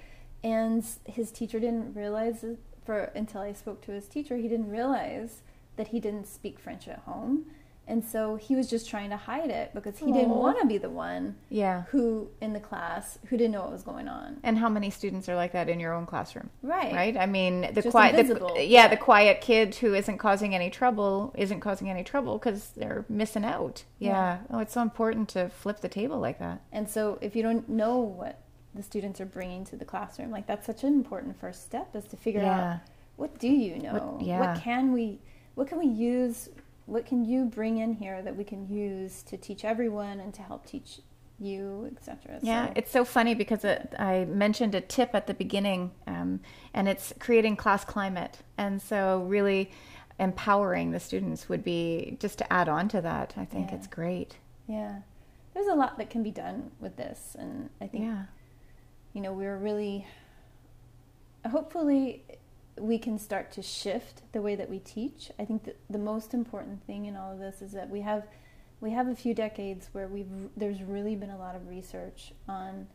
[0.44, 2.44] and his teacher didn't realize
[2.84, 5.42] for until I spoke to his teacher, he didn't realize
[5.76, 7.46] that he didn't speak French at home.
[7.88, 10.78] And so he was just trying to hide it because he didn't want to be
[10.78, 11.84] the one Yeah.
[11.90, 14.38] who in the class who didn't know what was going on.
[14.44, 16.52] And how many students are like that in your own classroom?
[16.62, 16.94] Right.
[16.94, 17.18] Right.
[17.18, 21.34] I mean, the Just quiet, the, yeah, the quiet kid who isn't causing any trouble
[21.38, 23.84] isn't causing any trouble because they're missing out.
[24.00, 24.10] Yeah.
[24.12, 24.38] Yeah.
[24.52, 26.62] Oh, it's so important to flip the table like that.
[26.72, 28.40] And so if you don't know what
[28.74, 32.06] the students are bringing to the classroom, like that's such an important first step is
[32.06, 32.74] to figure Yeah.
[32.76, 32.80] out
[33.18, 33.94] what do you know?
[33.94, 34.40] What- yeah.
[34.54, 35.20] What can we
[35.56, 36.48] what can we use
[36.86, 40.42] what can you bring in here that we can use to teach everyone and to
[40.42, 41.00] help teach
[41.40, 42.40] you, etc.
[42.42, 46.40] Yeah, So- it's so funny because it, I mentioned a tip at the beginning, um,
[46.74, 48.40] and it's creating class climate.
[48.58, 49.72] And so, really
[50.20, 53.34] empowering the students would be just to add on to that.
[53.38, 53.78] I think Yeah.
[53.78, 54.38] it's great.
[54.68, 55.00] yeah.
[55.54, 58.26] There's a lot that can be done with this and I think Yeah.
[59.14, 60.06] you know, we're really
[61.50, 62.24] hopefully
[62.82, 65.32] we can start to shift the way that we teach.
[65.40, 68.28] I think that the most important thing in all of this is that we have
[68.80, 72.88] we have a few decades where we've there's really been a lot of research on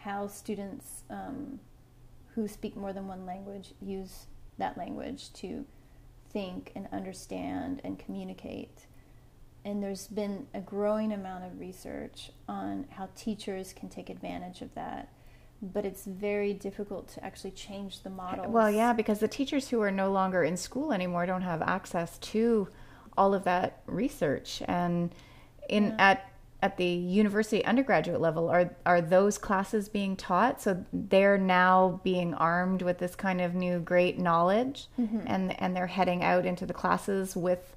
[0.00, 1.60] how students um,
[2.34, 5.66] who speak more than one language use that language to
[6.32, 8.86] think and understand and communicate.
[9.62, 14.74] And there's been a growing amount of research on how teachers can take advantage of
[14.74, 15.12] that
[15.62, 18.50] but it's very difficult to actually change the model.
[18.50, 22.18] Well, yeah, because the teachers who are no longer in school anymore don't have access
[22.18, 22.68] to
[23.16, 24.62] all of that research.
[24.66, 25.14] And
[25.68, 26.26] in at
[26.62, 30.60] at the university undergraduate level, are are those classes being taught?
[30.60, 35.20] So they're now being armed with this kind of new great knowledge, Mm-hmm.
[35.26, 37.76] and and they're heading out into the classes with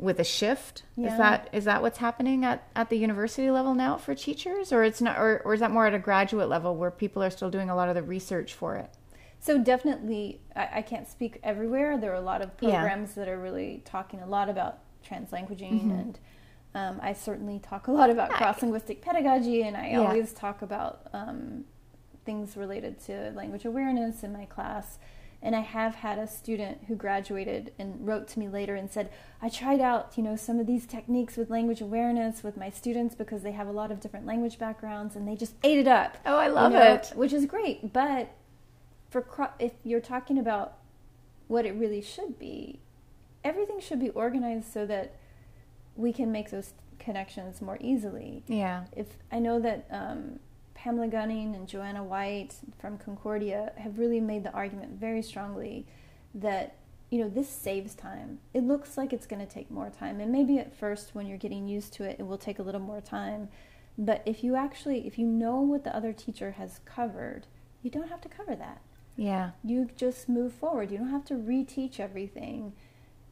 [0.00, 0.82] with a shift.
[0.96, 1.08] Yeah.
[1.12, 4.82] Is that is that what's happening at, at the university level now for teachers, or
[4.82, 7.50] it's not, or, or is that more at a graduate level where people are still
[7.50, 8.90] doing a lot of the research for it?
[9.38, 11.98] So definitely, I, I can't speak everywhere.
[11.98, 12.70] There are a lot of Yeah.
[12.80, 15.90] programs that are really talking a lot about translanguaging, Mm-hmm.
[15.90, 16.18] and
[16.74, 19.98] um, I certainly talk a lot about cross linguistic pedagogy, and I Yeah.
[20.00, 21.64] always talk about um,
[22.24, 24.98] things related to language awareness in my class.
[25.42, 29.10] And I have had a student who graduated and wrote to me later and said,
[29.40, 33.14] "I tried out, you know, some of these techniques with language awareness with my students
[33.14, 36.18] because they have a lot of different language backgrounds, and they just ate it up."
[36.26, 37.12] Oh, I you love know, it.
[37.14, 37.92] which is great.
[37.92, 38.32] But
[39.08, 40.74] for cro- if you're talking about
[41.48, 42.80] what it really should be,
[43.42, 45.14] everything should be organized so that
[45.96, 48.44] we can make those connections more easily.
[48.46, 48.84] Yeah.
[48.94, 50.38] If I know that um,
[50.82, 55.86] Pamela Gunning and Joanna White from Concordia have really made the argument very strongly
[56.34, 56.76] that
[57.10, 58.38] you know this saves time.
[58.54, 61.36] It looks like it's going to take more time, and maybe at first when you're
[61.36, 63.48] getting used to it, it will take a little more time.
[63.98, 67.46] But if you actually, if you know what the other teacher has covered,
[67.82, 68.80] you don't have to cover that.
[69.16, 69.50] Yeah.
[69.62, 70.90] You just move forward.
[70.90, 72.72] You don't have to reteach everything.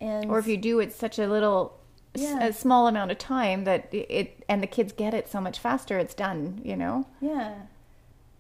[0.03, 1.78] And Or if you do, it's such a little,
[2.15, 2.43] Yeah.
[2.47, 5.99] a small amount of time that it, and the kids get it so much faster.
[5.99, 6.61] It's done.
[6.65, 7.07] You know.
[7.21, 7.55] Yeah.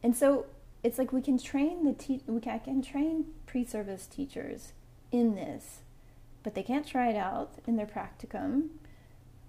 [0.02, 0.46] And so
[0.82, 4.72] it's like we can train the te- we can, I can train pre-service teachers
[5.10, 5.80] in this,
[6.42, 8.68] but they can't try it out in their practicum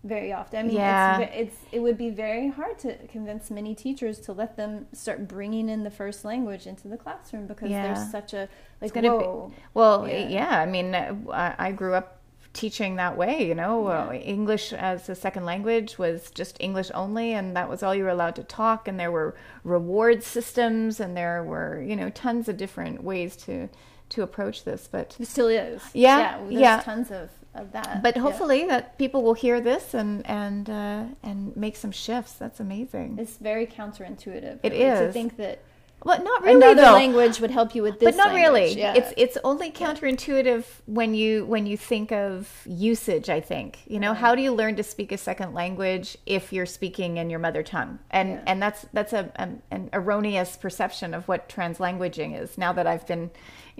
[0.04, 0.60] very often.
[0.60, 1.20] I mean, Yeah.
[1.20, 5.28] it's, it's it would be very hard to convince many teachers to let them start
[5.28, 7.94] bringing in the first language into the classroom because Yeah.
[7.94, 8.48] there's such a
[8.82, 10.28] like gonna be- Well, Yeah.
[10.30, 10.60] yeah.
[10.62, 12.19] I mean, uh, I I grew up
[12.60, 13.36] teaching that way.
[13.50, 14.14] You know, Yeah.
[14.36, 18.16] English as a second language was just English only, and that was all you were
[18.18, 18.88] allowed to talk.
[18.88, 19.30] And there were
[19.64, 23.70] reward systems, and there were you know tons of different ways to
[24.14, 24.82] to approach this.
[24.96, 25.82] But It still is.
[25.94, 26.82] Yeah, there's yeah.
[26.82, 27.30] tons of,
[27.62, 28.02] of that.
[28.06, 28.22] but Yeah.
[28.24, 30.12] hopefully that people will hear this and
[30.44, 32.34] and uh, and make some shifts.
[32.42, 33.18] That's amazing.
[33.24, 34.56] It's very counterintuitive.
[34.64, 35.60] It really, to think that
[36.04, 36.94] Well, not really another though.
[36.94, 38.16] language would help you with this.
[38.16, 38.42] but not language.
[38.76, 38.80] really.
[38.80, 38.94] Yeah.
[38.96, 43.30] It's it's only counterintuitive when you when you think of usage.
[43.30, 46.66] I think you know how do you learn to speak a second language if you're
[46.66, 48.44] speaking in your mother tongue, and Yeah.
[48.48, 52.58] and that's that's a an, an erroneous perception of what translanguaging is.
[52.58, 53.30] Now that I've been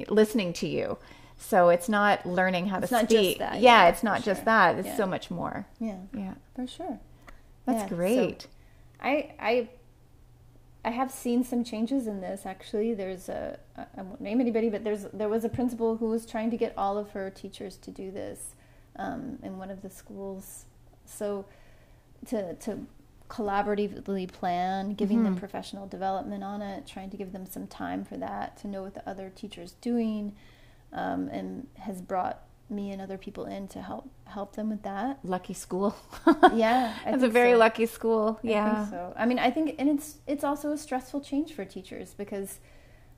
[0.10, 0.98] listening to you,
[1.38, 3.40] so it's not learning how It's to speak.
[3.40, 4.46] that, yeah, yeah, it's not just sure.
[4.46, 4.78] that.
[4.80, 5.66] It's so much more.
[5.80, 7.00] yeah, Yeah, for sure.
[7.66, 8.48] that's Yeah, so- great.
[9.02, 9.70] I I
[10.84, 12.94] I have seen some changes in this actually.
[12.94, 16.52] There's a I won't name anybody, but there's there was a principal who was trying
[16.52, 18.56] to get all of her teachers to do this
[18.96, 20.66] um, in one of the schools.
[21.06, 21.46] So
[22.28, 22.86] to to
[23.30, 28.18] collaboratively plan, giving them professional development on it, trying to give them some time for
[28.18, 30.36] that, to know what the other teacher's doing,
[30.94, 35.20] um, and has brought me and other people in to help help them with that.
[35.24, 35.96] Lucky school.
[36.54, 37.58] Yeah, I That's a very so.
[37.58, 38.40] lucky school.
[38.44, 38.76] I Yeah.
[38.86, 39.14] think so.
[39.18, 42.60] I mean, I think, and it's it's also a stressful change for teachers because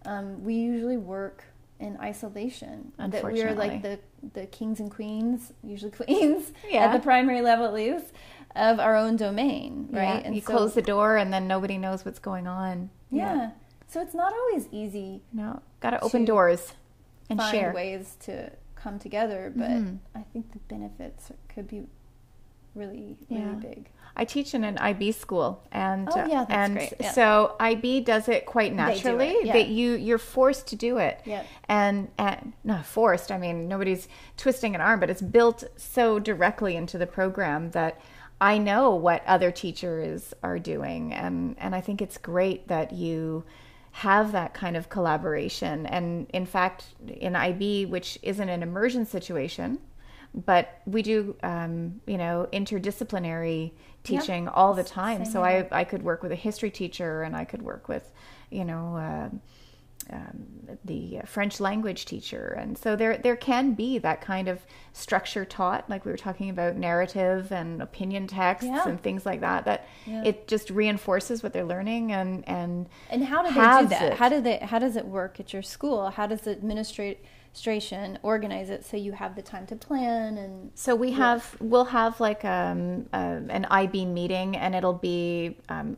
[0.06, 1.44] um, we usually work
[1.80, 2.92] in isolation.
[2.98, 4.00] That we are like the
[4.34, 6.86] the kings and queens, usually queens Yeah.
[6.86, 8.14] at the primary level at least,
[8.56, 10.24] of our own domain, right?
[10.26, 12.90] And you close the door and then nobody knows what's going on.
[13.10, 13.52] yeah.
[13.88, 16.74] So it's not always easy No, got to open doors
[17.30, 17.74] and find share.
[17.74, 18.50] ways to
[18.82, 19.98] come together, but Mhm.
[20.16, 21.84] I think the benefits could be
[22.76, 23.46] really Yeah.
[23.46, 23.90] really big.
[24.16, 26.94] I teach in an IB school, and Oh, yeah, that's and great.
[27.00, 27.12] Yeah.
[27.12, 29.36] so IB does it quite do it, naturally.
[29.44, 29.54] yeah.
[29.54, 31.22] That you you're forced to do it.
[31.26, 31.46] Yep.
[31.70, 33.32] And and not forced.
[33.32, 34.08] I mean, nobody's
[34.38, 38.00] twisting an arm, but it's built so directly into the program that
[38.40, 43.44] I know what other teachers are doing, and and I think it's great that you
[43.92, 45.86] have that kind of collaboration.
[45.86, 49.80] And in fact, in IB, which isn't an immersion situation,
[50.34, 53.72] but we do um, you know interdisciplinary
[54.04, 55.44] teaching all the time Same so.
[55.44, 58.12] I, I could work with a history teacher and i could work with
[58.50, 59.30] you know uh,
[60.12, 64.60] um, the french language teacher and so there there can be that kind of
[64.94, 68.88] structure taught like we were talking about narrative and opinion texts Yeah.
[68.88, 70.24] and things like that that Yeah.
[70.26, 73.54] it just reinforces what they're learning and and And how do they
[73.84, 74.12] do that?
[74.14, 74.18] it.
[74.18, 74.58] How do they?
[74.58, 76.10] How does it work at your school?
[76.10, 80.72] How does the administration organize it so you have the time to plan and?
[80.76, 85.98] So we have we'll have like um, uh, an IB meeting, and it'll be um,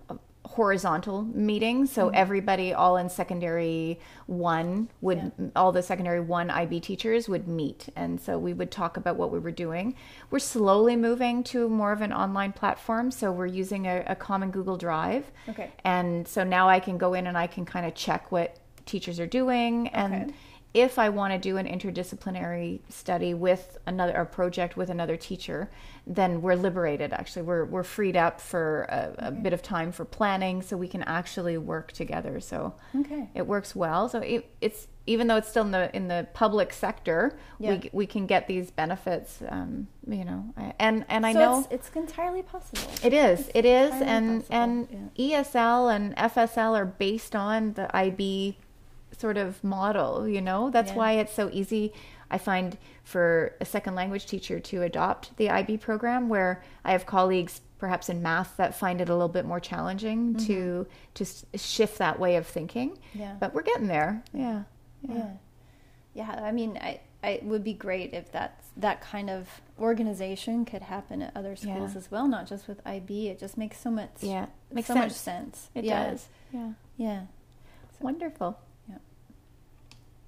[0.54, 1.86] horizontal meeting.
[1.86, 2.16] So Mm-hmm.
[2.16, 8.20] everybody, all in secondary one, would all the secondary one IB teachers would meet, and
[8.20, 9.96] so we would talk about what we were doing.
[10.30, 14.52] We're slowly moving to more of an online platform, so we're using a, a common
[14.52, 15.32] Google Drive.
[15.50, 15.72] Okay.
[15.84, 19.20] And so now I can go in and I can kind of check what teachers
[19.20, 20.34] are doing and Okay.
[20.74, 25.70] If I want to do an interdisciplinary study with another a project with another teacher,
[26.08, 27.14] then we're liberated.
[27.14, 30.88] Actually, we're we're freed up for a, a bit of time for planning, so we
[30.88, 32.40] can actually work together.
[32.40, 33.30] So Okay.
[33.36, 34.10] it works well.
[34.10, 37.72] So it, it's even though it's still in the in the public sector, Yeah.
[37.72, 39.44] we we can get these benefits.
[39.48, 42.82] Um, you know, and and I so know it's, it's entirely possible.
[43.04, 43.50] it is.
[43.54, 48.58] It is, and possible, and ESL and FSL are based on the IB
[49.18, 50.28] sort of model.
[50.28, 50.98] You know, that's Yeah.
[50.98, 51.94] why it's so easy.
[52.32, 57.06] I find for a second language teacher to adopt the IB program, where I have
[57.06, 61.98] colleagues perhaps in math that find it a little bit more challenging to to shift
[61.98, 62.92] that way of thinking.
[62.92, 63.20] Mm-hmm.
[63.20, 63.36] Yeah.
[63.40, 64.24] But we're getting there.
[64.34, 64.64] Yeah.
[65.02, 65.32] Yeah.
[66.14, 66.32] Yeah.
[66.44, 69.48] I mean, I, I it would be great if that's that kind of
[69.80, 71.98] organization could happen at other schools Yeah.
[71.98, 73.28] as well, not just with IB.
[73.30, 74.48] It just makes so much Yeah.
[74.72, 75.04] Makes so sense.
[75.06, 75.70] much sense.
[75.76, 76.10] It yeah.
[76.10, 76.28] does.
[76.52, 76.72] Yeah.
[76.98, 77.22] Yeah.
[78.00, 78.58] Wonderful.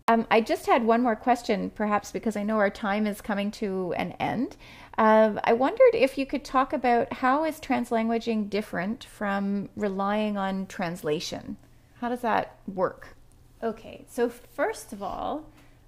[0.07, 3.49] Um, I just had one more question, perhaps because I know our time is coming
[3.51, 4.55] to an end.
[4.99, 10.67] Um, I wondered if you could talk about how is translanguaging different from relying on
[10.67, 11.57] translation?
[12.01, 13.15] How does that work?
[13.63, 15.47] Okay, so first of all,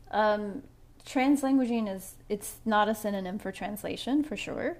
[0.09, 0.63] um,
[1.05, 4.77] translanguaging is it's not a synonym for translation for sure.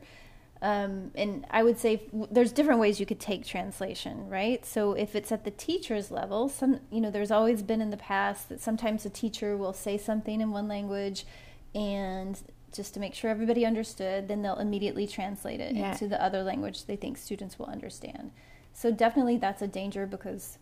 [0.61, 2.01] Um, and I would say
[2.31, 4.65] there's different ways you could take translation, right?
[4.65, 7.97] So if it's at the teacher's level, some you know there's always been in the
[7.97, 11.25] past that sometimes a teacher will say something in one language,
[11.75, 12.41] and
[12.73, 15.91] just to make sure everybody understood, then they'll immediately translate it Yeah.
[15.91, 18.31] into the other language they think students will understand.
[18.73, 20.57] So definitely that's a danger because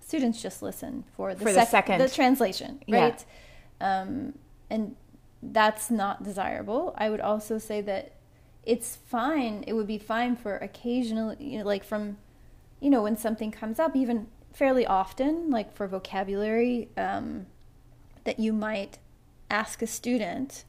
[0.00, 2.00] students just listen for the, For the second.
[2.00, 3.00] the translation, Yeah.
[3.00, 3.24] right?
[3.80, 4.38] Um,
[4.70, 4.96] and
[5.42, 6.94] that's not desirable.
[6.98, 8.12] I would also say that
[8.66, 9.64] it's fine.
[9.66, 12.18] It would be fine for occasionally, you know, like from,
[12.80, 17.46] you know, when something comes up, even fairly often, like for vocabulary, um,
[18.24, 18.98] that you might
[19.50, 20.64] ask a student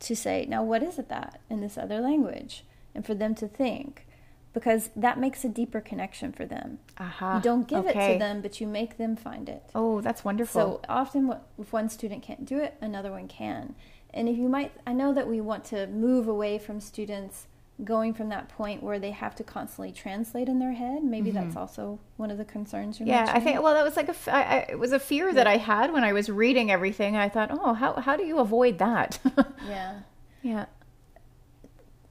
[0.00, 2.64] to say, now what is it that in this other language?
[2.94, 4.06] And for them to think.
[4.54, 6.78] because that makes a deeper connection for them.
[6.98, 7.36] Aha.
[7.36, 9.62] You don't give it to them, but you make them find it.
[9.74, 10.60] Oh, that's wonderful.
[10.60, 13.74] So often, what- if one student can't do it, another one can.
[14.14, 17.46] And if you might, I know that we want to move away from students
[17.84, 21.02] going from that point where they have to constantly translate in their head.
[21.02, 23.26] Maybe that's also one of the concerns you're Mm-hmm.
[23.26, 25.46] yeah, I think well, that was like a I, I, it was a fear that
[25.46, 27.16] I had when I was reading everything.
[27.16, 29.18] I thought, oh, how how do you avoid that?
[29.66, 30.00] Yeah.
[30.42, 30.66] yeah.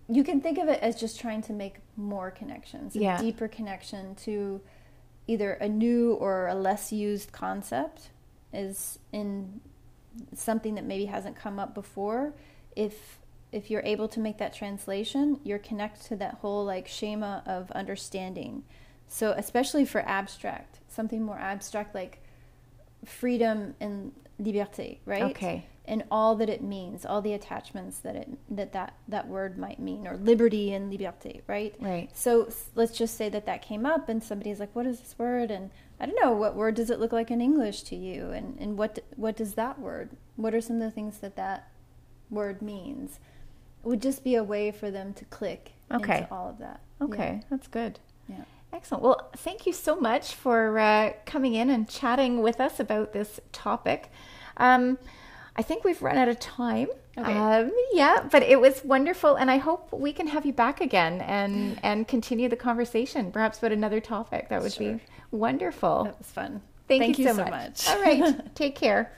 [0.08, 4.16] You can think of it as just trying to make more connections, a deeper connection
[4.16, 4.62] to
[5.28, 8.10] either a new or a less used concept
[8.52, 9.62] is in
[10.36, 12.34] something that maybe hasn't come up before.
[12.76, 13.20] If
[13.51, 17.70] if you're able to make that translation, you're connected to that whole like schema of
[17.72, 18.64] understanding.
[19.07, 22.24] So especially for abstract, something more abstract like
[23.03, 25.24] freedom and liberté, right?
[25.24, 25.66] Okay.
[25.84, 29.80] And all that it means, all the attachments that it that that, that word might
[29.80, 31.76] mean, or liberty and liberté, right?
[31.80, 32.09] Right.
[32.14, 35.51] So let's just say that that came up, and somebody's like, "What is this word?"
[35.51, 35.72] And
[36.02, 38.32] I don't know, what word does it look like in English to you?
[38.32, 40.10] And and what what does that word?
[40.36, 41.70] What are some of the things that that
[42.32, 43.20] word means?
[43.84, 46.20] It would just be a way for them to click Okay.
[46.20, 46.82] into all of that.
[47.02, 47.99] Okay, that's good.
[48.28, 48.43] Yeah.
[48.74, 49.04] Excellent.
[49.04, 53.39] Well, thank you so much for uh, coming in and chatting with us about this
[53.52, 54.10] topic.
[54.58, 54.97] Um,
[55.56, 56.88] I think we've run out of time.
[57.18, 57.34] Okay.
[57.34, 61.22] Um, yeah, but it was wonderful, and I hope we can have you back again
[61.22, 64.47] and and continue the conversation, perhaps about another topic.
[64.49, 64.93] That would Sure.
[64.93, 66.06] be wonderful.
[66.06, 66.62] That was fun.
[66.88, 67.52] Thank, you, so, so much.
[67.52, 67.88] much.
[67.89, 69.12] All right, take care.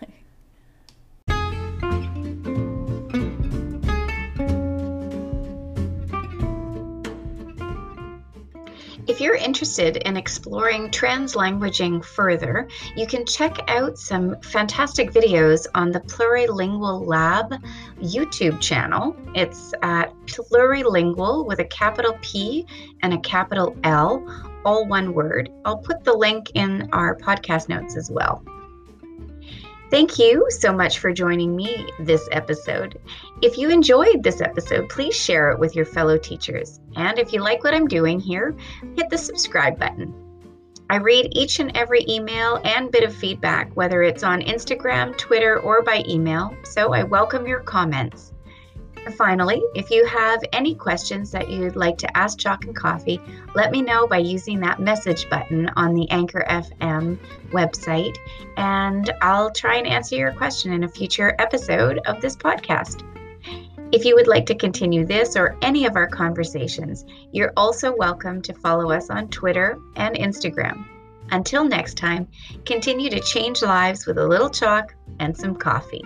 [9.06, 15.92] If you're interested in exploring translanguaging further, you can check out some fantastic videos on
[15.92, 17.54] the Plurilingual Lab
[18.02, 19.14] YouTube channel.
[19.36, 22.66] It's at plurilingual with a capital P
[23.02, 24.26] and a capital L,
[24.64, 25.50] all one word.
[25.66, 28.42] I'll put the link in our podcast notes as well.
[29.94, 33.00] Thank you so much for joining me this episode.
[33.44, 36.80] If you enjoyed this episode, please share it with your fellow teachers.
[36.96, 38.56] And if you like what I'm doing here,
[38.96, 40.12] hit the subscribe button.
[40.90, 45.60] I read each and every email and bit of feedback, whether it's on Instagram, Twitter,
[45.60, 48.33] or by email, so I welcome your comments.
[49.12, 53.20] Finally, if you have any questions that you'd like to ask Chalk and Coffee,
[53.54, 57.20] let me know by using that message button on the Anchor FM
[57.52, 58.16] website,
[58.56, 63.04] and I'll try and answer your question in a future episode of this podcast.
[63.92, 68.42] If you would like to continue this or any of our conversations, you're also welcome
[68.44, 70.88] to follow us on Twitter and Instagram.
[71.32, 72.28] Until next time,
[72.66, 76.04] continue to change lives with a little chalk and some coffee.